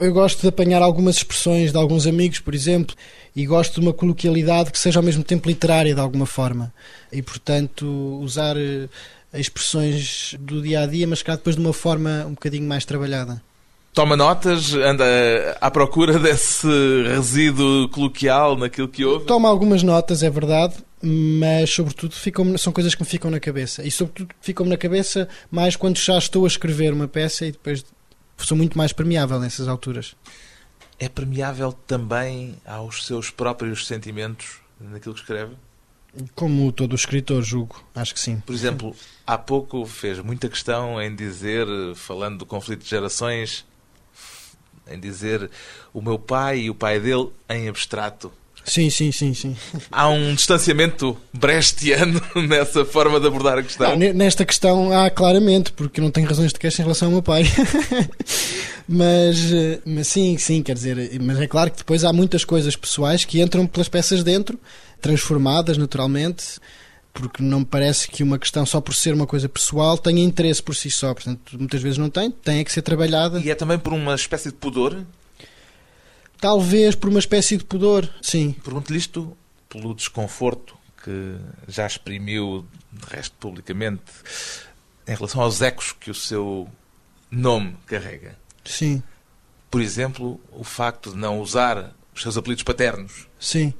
Eu 0.00 0.14
gosto 0.14 0.40
de 0.40 0.48
apanhar 0.48 0.80
algumas 0.80 1.16
expressões 1.16 1.72
de 1.72 1.76
alguns 1.76 2.06
amigos, 2.06 2.38
por 2.38 2.54
exemplo, 2.54 2.96
e 3.36 3.44
gosto 3.44 3.78
de 3.78 3.86
uma 3.86 3.92
coloquialidade 3.92 4.72
que 4.72 4.78
seja 4.78 4.98
ao 4.98 5.02
mesmo 5.02 5.22
tempo 5.22 5.46
literária 5.46 5.94
de 5.94 6.00
alguma 6.00 6.24
forma. 6.24 6.72
E, 7.12 7.20
portanto, 7.20 7.86
usar 8.22 8.56
eh, 8.56 8.88
expressões 9.34 10.34
do 10.40 10.62
dia 10.62 10.80
a 10.80 10.86
dia, 10.86 11.06
mas 11.06 11.22
cá 11.22 11.36
depois 11.36 11.54
de 11.54 11.60
uma 11.60 11.74
forma 11.74 12.24
um 12.26 12.30
bocadinho 12.30 12.66
mais 12.66 12.86
trabalhada. 12.86 13.42
Toma 13.92 14.16
notas, 14.16 14.72
anda 14.72 15.04
à 15.60 15.70
procura 15.70 16.16
desse 16.18 16.66
resíduo 17.06 17.86
coloquial 17.90 18.56
naquilo 18.56 18.88
que 18.88 19.04
ouve? 19.04 19.26
Toma 19.26 19.50
algumas 19.50 19.82
notas, 19.82 20.22
é 20.22 20.30
verdade, 20.30 20.76
mas 21.02 21.68
sobretudo 21.68 22.14
ficam, 22.14 22.56
são 22.56 22.72
coisas 22.72 22.94
que 22.94 23.02
me 23.02 23.06
ficam 23.06 23.30
na 23.30 23.38
cabeça. 23.38 23.86
E 23.86 23.90
sobretudo 23.90 24.30
ficam-me 24.40 24.70
na 24.70 24.78
cabeça 24.78 25.28
mais 25.50 25.76
quando 25.76 25.98
já 25.98 26.16
estou 26.16 26.44
a 26.44 26.48
escrever 26.48 26.94
uma 26.94 27.06
peça 27.06 27.44
e 27.44 27.52
depois 27.52 27.84
sou 28.46 28.56
muito 28.56 28.76
mais 28.76 28.92
permeável 28.92 29.38
nessas 29.38 29.68
alturas. 29.68 30.16
É 30.98 31.08
permeável 31.08 31.72
também 31.72 32.56
aos 32.64 33.06
seus 33.06 33.30
próprios 33.30 33.86
sentimentos 33.86 34.58
naquilo 34.80 35.14
que 35.14 35.20
escreve? 35.20 35.54
Como 36.34 36.72
todo 36.72 36.94
escritor, 36.94 37.42
julgo. 37.42 37.84
Acho 37.94 38.14
que 38.14 38.20
sim. 38.20 38.40
Por 38.40 38.54
exemplo, 38.54 38.96
há 39.26 39.38
pouco 39.38 39.86
fez 39.86 40.18
muita 40.18 40.48
questão 40.48 41.00
em 41.00 41.14
dizer, 41.14 41.66
falando 41.94 42.38
do 42.38 42.46
conflito 42.46 42.82
de 42.82 42.90
gerações, 42.90 43.64
em 44.88 44.98
dizer 44.98 45.48
o 45.92 46.02
meu 46.02 46.18
pai 46.18 46.60
e 46.60 46.70
o 46.70 46.74
pai 46.74 46.98
dele 46.98 47.30
em 47.48 47.68
abstrato. 47.68 48.32
Sim, 48.64 48.90
sim, 48.90 49.10
sim, 49.10 49.34
sim. 49.34 49.56
Há 49.90 50.08
um 50.08 50.34
distanciamento 50.34 51.16
brechtiano 51.32 52.20
nessa 52.46 52.84
forma 52.84 53.18
de 53.18 53.26
abordar 53.26 53.58
a 53.58 53.62
questão? 53.62 53.96
Não, 53.96 54.12
nesta 54.12 54.44
questão 54.44 54.92
há 54.92 55.10
claramente, 55.10 55.72
porque 55.72 56.00
não 56.00 56.10
tenho 56.10 56.28
razões 56.28 56.52
de 56.52 56.58
queixa 56.58 56.82
em 56.82 56.84
relação 56.84 57.08
ao 57.08 57.12
meu 57.12 57.22
pai. 57.22 57.44
mas, 58.88 59.38
mas 59.84 60.06
sim, 60.06 60.36
sim, 60.38 60.62
quer 60.62 60.74
dizer, 60.74 61.18
mas 61.20 61.40
é 61.40 61.46
claro 61.46 61.70
que 61.70 61.78
depois 61.78 62.04
há 62.04 62.12
muitas 62.12 62.44
coisas 62.44 62.76
pessoais 62.76 63.24
que 63.24 63.40
entram 63.40 63.66
pelas 63.66 63.88
peças 63.88 64.22
dentro, 64.22 64.58
transformadas 65.00 65.78
naturalmente, 65.78 66.60
porque 67.12 67.42
não 67.42 67.60
me 67.60 67.64
parece 67.66 68.08
que 68.08 68.22
uma 68.22 68.38
questão 68.38 68.64
só 68.64 68.80
por 68.80 68.94
ser 68.94 69.14
uma 69.14 69.26
coisa 69.26 69.48
pessoal 69.48 69.98
tenha 69.98 70.22
interesse 70.22 70.62
por 70.62 70.74
si 70.76 70.90
só, 70.90 71.12
portanto, 71.12 71.58
muitas 71.58 71.82
vezes 71.82 71.98
não 71.98 72.08
tem, 72.08 72.30
tem 72.30 72.60
é 72.60 72.64
que 72.64 72.72
ser 72.72 72.82
trabalhada. 72.82 73.40
E 73.40 73.50
é 73.50 73.54
também 73.54 73.78
por 73.78 73.92
uma 73.92 74.14
espécie 74.14 74.50
de 74.50 74.54
pudor? 74.54 75.04
Talvez 76.40 76.94
por 76.94 77.10
uma 77.10 77.18
espécie 77.18 77.56
de 77.56 77.64
pudor, 77.64 78.08
sim. 78.22 78.52
Pergunto-lhe 78.64 78.98
isto 78.98 79.36
pelo 79.68 79.94
desconforto 79.94 80.76
que 81.02 81.36
já 81.68 81.86
exprimiu, 81.86 82.66
de 82.92 83.06
resto, 83.14 83.34
publicamente, 83.38 84.02
em 85.06 85.14
relação 85.14 85.40
aos 85.42 85.60
ecos 85.62 85.92
que 85.92 86.10
o 86.10 86.14
seu 86.14 86.68
nome 87.30 87.76
carrega? 87.86 88.38
Sim, 88.64 89.02
Por 89.70 89.80
exemplo, 89.80 90.40
o 90.52 90.64
facto 90.64 91.10
de 91.12 91.16
não 91.16 91.40
usar 91.40 91.94
os 92.14 92.22
seus 92.22 92.36
apelidos 92.36 92.62
paternos. 92.64 93.26
sim. 93.38 93.72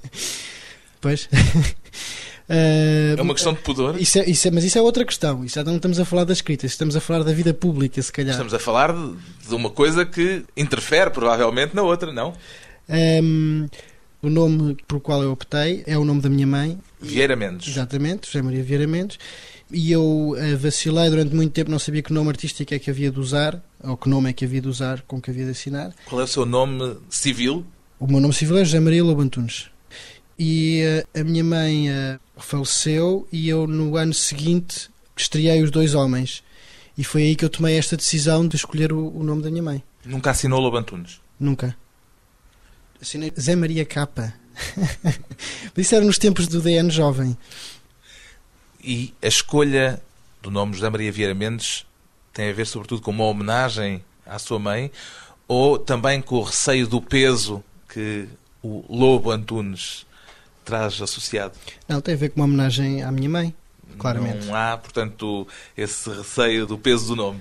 pois. 1.00 1.28
Eh, 2.48 3.14
É 3.16 3.22
uma 3.22 3.34
questão 3.34 3.52
de 3.54 3.60
pudor? 3.60 4.00
Isso 4.00 4.18
é, 4.18 4.28
isso 4.28 4.48
é- 4.48 4.50
mas 4.50 4.64
isso 4.64 4.78
é 4.78 4.82
outra 4.82 5.04
questão. 5.04 5.44
Isso 5.44 5.54
já 5.54 5.64
não 5.64 5.76
estamos 5.76 5.98
a 6.00 6.04
falar 6.04 6.24
da 6.24 6.32
escrita, 6.32 6.66
estamos 6.66 6.96
a 6.96 7.00
falar 7.00 7.22
da 7.24 7.32
vida 7.32 7.54
pública, 7.54 8.00
se 8.02 8.12
calhar. 8.12 8.32
Estamos 8.32 8.52
a 8.54 8.58
falar 8.58 8.92
de, 8.92 9.54
uma 9.54 9.70
coisa 9.70 10.04
que 10.04 10.44
interfere 10.56 11.10
provavelmente 11.10 11.74
na 11.74 11.82
outra, 11.82 12.12
não? 12.12 12.32
Ehm, 12.88 13.66
o 14.20 14.28
nome 14.28 14.76
por 14.86 15.00
qual 15.00 15.22
eu 15.22 15.32
optei 15.32 15.82
é 15.86 15.96
o 15.96 16.04
nome 16.04 16.20
da 16.20 16.28
minha 16.28 16.46
mãe, 16.46 16.78
Vieira 17.00 17.36
Mendes. 17.36 17.68
exatamente, 17.68 18.26
José 18.26 18.42
Maria 18.42 18.62
Vieira 18.62 18.86
Mendes, 18.86 19.18
e 19.70 19.90
eu 19.92 20.34
eh, 20.38 20.54
vacilei 20.56 21.08
durante 21.10 21.34
muito 21.34 21.52
tempo, 21.52 21.70
não 21.70 21.78
sabia 21.78 22.02
que 22.02 22.12
nome 22.12 22.28
artístico 22.28 22.74
é 22.74 22.78
que 22.78 22.90
havia 22.90 23.10
de 23.10 23.18
usar, 23.18 23.62
ou 23.82 23.96
que 23.96 24.08
nome 24.08 24.30
é 24.30 24.32
que 24.32 24.44
havia 24.44 24.60
de 24.60 24.68
usar, 24.68 25.02
com 25.02 25.20
que 25.20 25.30
havia 25.30 25.44
de 25.44 25.52
assinar. 25.52 25.92
Qual 26.06 26.20
é 26.20 26.24
o 26.24 26.26
seu 26.28 26.44
nome 26.44 26.96
civil? 27.08 27.64
O 27.98 28.06
meu 28.06 28.20
nome 28.20 28.34
civil 28.34 28.58
é 28.58 28.64
José 28.64 28.80
Maria 28.80 29.02
Lobo 29.02 29.22
Antunes. 29.22 29.66
E 30.38 30.80
eh, 30.80 31.20
a 31.20 31.24
minha 31.24 31.44
mãe 31.44 31.90
eh, 31.90 32.18
faleceu 32.36 33.26
e 33.30 33.48
eu 33.48 33.66
no 33.66 33.96
ano 33.96 34.14
seguinte 34.14 34.90
estreiei 35.16 35.62
os 35.62 35.70
dois 35.70 35.94
homens. 35.94 36.42
E 36.96 37.04
foi 37.04 37.22
aí 37.22 37.36
que 37.36 37.44
eu 37.44 37.50
tomei 37.50 37.78
esta 37.78 37.96
decisão 37.96 38.46
de 38.46 38.56
escolher 38.56 38.92
o, 38.92 39.08
o 39.16 39.22
nome 39.22 39.42
da 39.42 39.50
minha 39.50 39.62
mãe. 39.62 39.82
Nunca 40.04 40.30
assinou 40.30 40.60
Lobo 40.60 40.76
Antunes. 40.76 41.20
Nunca. 41.38 41.76
Assinei 43.00 43.32
Zé 43.38 43.56
Maria 43.56 43.84
Capa. 43.84 44.34
Isso 45.76 45.94
era 45.94 46.04
nos 46.04 46.18
tempos 46.18 46.46
do 46.46 46.60
DN 46.60 46.90
jovem. 46.90 47.36
E 48.82 49.14
a 49.22 49.28
escolha 49.28 50.02
do 50.40 50.50
nome 50.50 50.74
José 50.74 50.90
Maria 50.90 51.12
Vieira 51.12 51.34
Mendes 51.34 51.86
tem 52.32 52.50
a 52.50 52.52
ver 52.52 52.66
sobretudo 52.66 53.00
com 53.00 53.10
uma 53.10 53.24
homenagem 53.24 54.04
à 54.26 54.38
sua 54.38 54.58
mãe 54.58 54.90
ou 55.46 55.78
também 55.78 56.20
com 56.20 56.36
o 56.36 56.42
receio 56.42 56.86
do 56.86 57.00
peso 57.00 57.62
que 57.88 58.26
o 58.62 58.84
Lobo 58.88 59.30
Antunes 59.30 60.06
traz 60.64 61.00
associado? 61.00 61.54
Não, 61.88 62.00
tem 62.00 62.14
a 62.14 62.16
ver 62.16 62.30
com 62.30 62.40
uma 62.40 62.46
homenagem 62.46 63.02
à 63.02 63.10
minha 63.12 63.28
mãe, 63.28 63.54
claramente. 63.98 64.46
Não 64.46 64.54
há, 64.54 64.76
portanto, 64.76 65.46
esse 65.76 66.08
receio 66.10 66.66
do 66.66 66.78
peso 66.78 67.06
do 67.08 67.16
nome. 67.16 67.40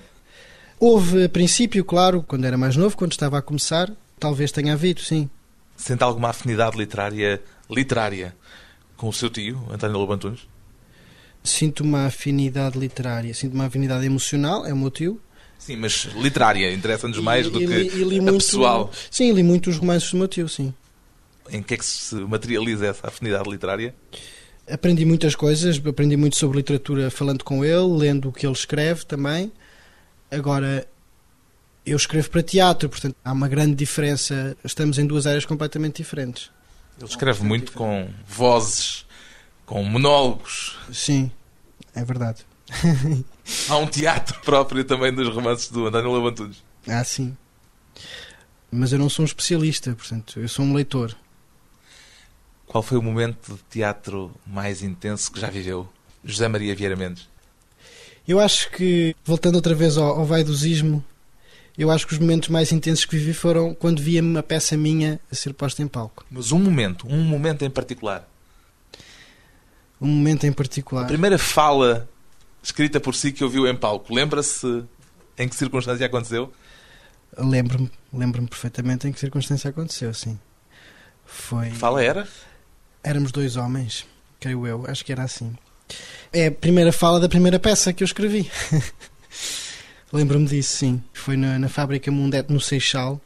Houve, 0.79 1.25
a 1.25 1.29
princípio, 1.29 1.85
claro, 1.85 2.23
quando 2.27 2.45
era 2.45 2.57
mais 2.57 2.75
novo, 2.75 2.97
quando 2.97 3.11
estava 3.11 3.37
a 3.37 3.41
começar, 3.41 3.91
talvez 4.19 4.51
tenha 4.51 4.73
havido, 4.73 5.01
sim. 5.01 5.29
Sente 5.77 6.03
alguma 6.03 6.29
afinidade 6.29 6.77
literária 6.77 7.41
literária 7.69 8.35
com 8.97 9.07
o 9.09 9.13
seu 9.13 9.29
tio, 9.29 9.63
António 9.71 9.97
Lobo 9.97 10.13
Antunes? 10.13 10.41
Sinto 11.43 11.83
uma 11.83 12.05
afinidade 12.05 12.77
literária, 12.77 13.33
sinto 13.33 13.53
uma 13.53 13.65
afinidade 13.65 14.05
emocional, 14.05 14.65
é 14.65 14.73
o 14.73 14.77
meu 14.77 14.91
tio. 14.91 15.19
Sim, 15.57 15.75
mas 15.77 16.07
literária, 16.15 16.71
interessa-nos 16.73 17.17
mais 17.19 17.49
do 17.49 17.61
E- 17.61 17.67
que 17.67 17.73
e 17.73 17.77
li- 17.77 18.01
e 18.01 18.03
li 18.03 18.19
a 18.19 18.21
muito- 18.21 18.37
pessoal. 18.45 18.91
Sim, 19.09 19.31
li 19.31 19.41
muito 19.43 19.69
os 19.69 19.77
romances 19.77 20.11
do 20.11 20.17
meu 20.17 20.27
tio, 20.27 20.47
sim. 20.49 20.73
Em 21.51 21.61
que 21.61 21.73
é 21.73 21.77
que 21.77 21.85
se 21.85 22.15
materializa 22.15 22.87
essa 22.87 23.07
afinidade 23.07 23.49
literária? 23.49 23.93
Aprendi 24.69 25.03
muitas 25.05 25.35
coisas, 25.35 25.81
aprendi 25.85 26.15
muito 26.15 26.37
sobre 26.37 26.57
literatura 26.57 27.11
falando 27.11 27.43
com 27.43 27.65
ele, 27.65 27.97
lendo 27.97 28.29
o 28.29 28.31
que 28.31 28.45
ele 28.45 28.53
escreve 28.53 29.05
também. 29.05 29.51
Agora, 30.31 30.87
eu 31.85 31.97
escrevo 31.97 32.29
para 32.29 32.41
teatro, 32.41 32.87
portanto 32.87 33.15
há 33.23 33.31
uma 33.33 33.47
grande 33.47 33.75
diferença. 33.75 34.55
Estamos 34.63 34.97
em 34.97 35.05
duas 35.05 35.27
áreas 35.27 35.45
completamente 35.45 35.97
diferentes. 35.97 36.49
Ele 36.97 37.09
escreve 37.09 37.43
muito 37.43 37.71
com 37.73 38.09
vozes, 38.25 39.05
com 39.65 39.83
monólogos. 39.83 40.77
Sim, 40.93 41.31
é 41.95 42.05
verdade. 42.05 42.45
Há 43.67 43.75
um 43.77 43.87
teatro 43.87 44.39
próprio 44.41 44.83
também 44.85 45.13
dos 45.13 45.27
romances 45.27 45.69
do 45.69 45.87
António 45.87 46.11
Lobo 46.11 46.27
Antunes. 46.29 46.63
Ah, 46.87 47.03
sim. 47.03 47.35
Mas 48.71 48.93
eu 48.93 48.99
não 48.99 49.09
sou 49.09 49.23
um 49.23 49.25
especialista, 49.25 49.93
portanto, 49.93 50.39
eu 50.39 50.47
sou 50.47 50.63
um 50.63 50.73
leitor. 50.73 51.15
Qual 52.71 52.81
foi 52.81 52.97
o 52.97 53.01
momento 53.01 53.53
de 53.55 53.59
teatro 53.69 54.31
mais 54.47 54.81
intenso 54.81 55.29
que 55.29 55.37
já 55.41 55.49
viveu? 55.49 55.89
José 56.23 56.47
Maria 56.47 56.73
Vieira 56.73 56.95
Mendes. 56.95 57.27
Eu 58.25 58.39
acho 58.39 58.71
que, 58.71 59.13
voltando 59.25 59.55
outra 59.55 59.75
vez 59.75 59.97
ao, 59.97 60.19
ao 60.19 60.25
vaidosismo, 60.25 61.03
eu 61.77 61.91
acho 61.91 62.07
que 62.07 62.13
os 62.13 62.19
momentos 62.19 62.47
mais 62.47 62.71
intensos 62.71 63.03
que 63.03 63.17
vivi 63.17 63.33
foram 63.33 63.73
quando 63.73 64.01
via 64.01 64.21
uma 64.21 64.41
peça 64.41 64.77
minha 64.77 65.19
a 65.29 65.35
ser 65.35 65.53
posta 65.53 65.83
em 65.83 65.87
palco. 65.87 66.25
Mas 66.31 66.53
um 66.53 66.59
momento, 66.59 67.05
um 67.09 67.21
momento 67.21 67.65
em 67.65 67.69
particular. 67.69 68.25
Um 69.99 70.07
momento 70.07 70.45
em 70.45 70.51
A 70.51 70.53
particular. 70.53 71.07
primeira 71.07 71.37
fala 71.37 72.07
escrita 72.63 73.01
por 73.01 73.15
si 73.15 73.33
que 73.33 73.43
ouviu 73.43 73.67
em 73.67 73.75
palco. 73.75 74.15
Lembra-se 74.15 74.85
em 75.37 75.49
que 75.49 75.55
circunstância 75.57 76.05
aconteceu? 76.05 76.53
Lembro-me, 77.37 77.91
lembro-me 78.13 78.47
perfeitamente 78.47 79.09
em 79.09 79.11
que 79.11 79.19
circunstância 79.19 79.69
aconteceu, 79.69 80.13
sim. 80.13 80.39
Foi. 81.25 81.69
Fala 81.71 82.01
era? 82.01 82.25
Éramos 83.03 83.31
dois 83.31 83.55
homens, 83.55 84.05
creio 84.39 84.65
eu, 84.67 84.85
acho 84.87 85.03
que 85.03 85.11
era 85.11 85.23
assim. 85.23 85.55
É 86.31 86.47
a 86.47 86.51
primeira 86.51 86.91
fala 86.91 87.19
da 87.19 87.27
primeira 87.27 87.59
peça 87.59 87.91
que 87.91 88.03
eu 88.03 88.05
escrevi. 88.05 88.49
Lembro-me 90.13 90.45
disso, 90.47 90.77
sim. 90.77 91.01
Foi 91.13 91.35
na, 91.37 91.57
na 91.57 91.69
fábrica 91.69 92.11
Mundete, 92.11 92.51
no 92.51 92.59
Seixal, 92.59 93.19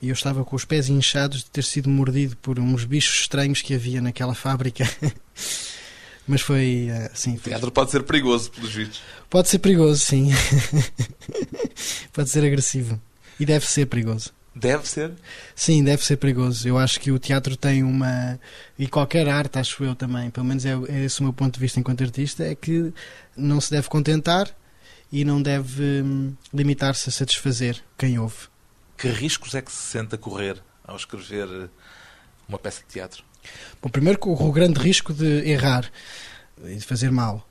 e 0.00 0.08
eu 0.08 0.12
estava 0.12 0.44
com 0.44 0.54
os 0.54 0.64
pés 0.64 0.88
inchados 0.88 1.38
de 1.44 1.50
ter 1.50 1.64
sido 1.64 1.88
mordido 1.88 2.36
por 2.36 2.58
uns 2.58 2.84
bichos 2.84 3.20
estranhos 3.20 3.62
que 3.62 3.74
havia 3.74 4.00
naquela 4.00 4.34
fábrica. 4.34 4.88
Mas 6.26 6.42
foi, 6.42 6.88
sim, 7.14 7.34
O 7.36 7.38
foi- 7.38 7.50
teatro 7.52 7.70
pode 7.72 7.90
ser 7.90 8.02
perigoso, 8.02 8.50
pelos 8.50 8.72
vistos. 8.74 9.00
pode 9.30 9.48
ser 9.48 9.58
perigoso, 9.58 9.98
sim. 10.04 10.30
pode 12.12 12.28
ser 12.28 12.44
agressivo. 12.44 13.00
E 13.40 13.46
deve 13.46 13.66
ser 13.66 13.86
perigoso. 13.86 14.30
Deve 14.58 14.88
ser. 14.88 15.12
Sim, 15.54 15.84
deve 15.84 16.04
ser 16.04 16.16
perigoso. 16.16 16.66
Eu 16.66 16.78
acho 16.78 16.98
que 16.98 17.12
o 17.12 17.18
teatro 17.18 17.56
tem 17.56 17.84
uma. 17.84 18.38
E 18.76 18.88
qualquer 18.88 19.28
arte, 19.28 19.58
acho 19.58 19.84
eu 19.84 19.94
também, 19.94 20.30
pelo 20.30 20.46
menos 20.46 20.66
é, 20.66 20.72
é 20.88 21.04
esse 21.04 21.20
o 21.20 21.22
meu 21.22 21.32
ponto 21.32 21.54
de 21.54 21.60
vista 21.60 21.78
enquanto 21.78 22.02
artista, 22.02 22.44
é 22.44 22.54
que 22.54 22.92
não 23.36 23.60
se 23.60 23.70
deve 23.70 23.88
contentar 23.88 24.52
e 25.12 25.24
não 25.24 25.40
deve 25.40 26.02
hum, 26.02 26.34
limitar-se 26.52 27.08
a 27.08 27.12
satisfazer 27.12 27.82
quem 27.96 28.18
ouve. 28.18 28.48
Que 28.96 29.08
riscos 29.08 29.54
é 29.54 29.62
que 29.62 29.70
se 29.70 29.78
sente 29.78 30.16
a 30.16 30.18
correr 30.18 30.60
ao 30.84 30.96
escrever 30.96 31.70
uma 32.48 32.58
peça 32.58 32.80
de 32.80 32.92
teatro? 32.92 33.22
Bom, 33.80 33.88
primeiro 33.88 34.18
corro 34.18 34.48
o 34.48 34.52
grande 34.52 34.80
risco 34.80 35.14
de 35.14 35.48
errar 35.48 35.88
e 36.64 36.74
de 36.74 36.84
fazer 36.84 37.12
mal. 37.12 37.48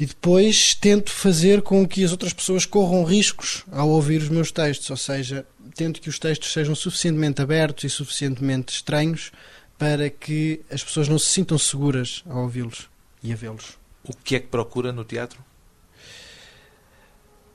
E 0.00 0.06
depois 0.06 0.74
tento 0.76 1.10
fazer 1.10 1.60
com 1.60 1.86
que 1.86 2.04
as 2.04 2.12
outras 2.12 2.32
pessoas 2.32 2.64
corram 2.64 3.02
riscos 3.02 3.64
ao 3.70 3.88
ouvir 3.88 4.22
os 4.22 4.28
meus 4.28 4.52
textos, 4.52 4.88
ou 4.90 4.96
seja, 4.96 5.44
tento 5.78 6.00
que 6.00 6.08
os 6.08 6.18
textos 6.18 6.52
sejam 6.52 6.74
suficientemente 6.74 7.40
abertos 7.40 7.84
e 7.84 7.88
suficientemente 7.88 8.74
estranhos 8.74 9.30
para 9.78 10.10
que 10.10 10.60
as 10.68 10.82
pessoas 10.82 11.08
não 11.08 11.20
se 11.20 11.26
sintam 11.26 11.56
seguras 11.56 12.24
ao 12.28 12.42
ouvi-los 12.42 12.88
e 13.22 13.32
a 13.32 13.36
vê-los. 13.36 13.78
O 14.02 14.12
que 14.12 14.34
é 14.34 14.40
que 14.40 14.48
procura 14.48 14.90
no 14.90 15.04
teatro? 15.04 15.38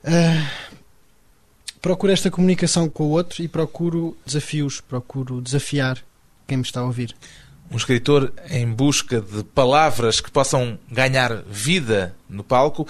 Ah, 0.02 0.50
procuro 1.82 2.14
esta 2.14 2.30
comunicação 2.30 2.88
com 2.88 3.04
o 3.04 3.10
outro 3.10 3.42
e 3.42 3.48
procuro 3.48 4.16
desafios, 4.24 4.80
procuro 4.80 5.42
desafiar 5.42 6.02
quem 6.46 6.56
me 6.56 6.64
está 6.64 6.80
a 6.80 6.84
ouvir. 6.84 7.14
Um 7.70 7.76
escritor 7.76 8.32
em 8.48 8.66
busca 8.66 9.20
de 9.20 9.44
palavras 9.44 10.18
que 10.18 10.30
possam 10.30 10.78
ganhar 10.90 11.42
vida 11.42 12.16
no 12.26 12.42
palco. 12.42 12.88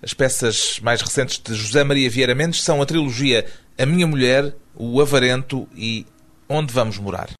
As 0.00 0.14
peças 0.14 0.78
mais 0.80 1.00
recentes 1.00 1.40
de 1.42 1.54
José 1.54 1.82
Maria 1.82 2.08
Vieira 2.08 2.36
Mendes 2.36 2.62
são 2.62 2.80
a 2.80 2.86
trilogia 2.86 3.46
A 3.76 3.84
Minha 3.84 4.06
Mulher, 4.06 4.54
O 4.78 5.00
Avarento 5.00 5.66
e 5.74 6.06
Onde 6.48 6.72
Vamos 6.72 6.98
Morar. 6.98 7.30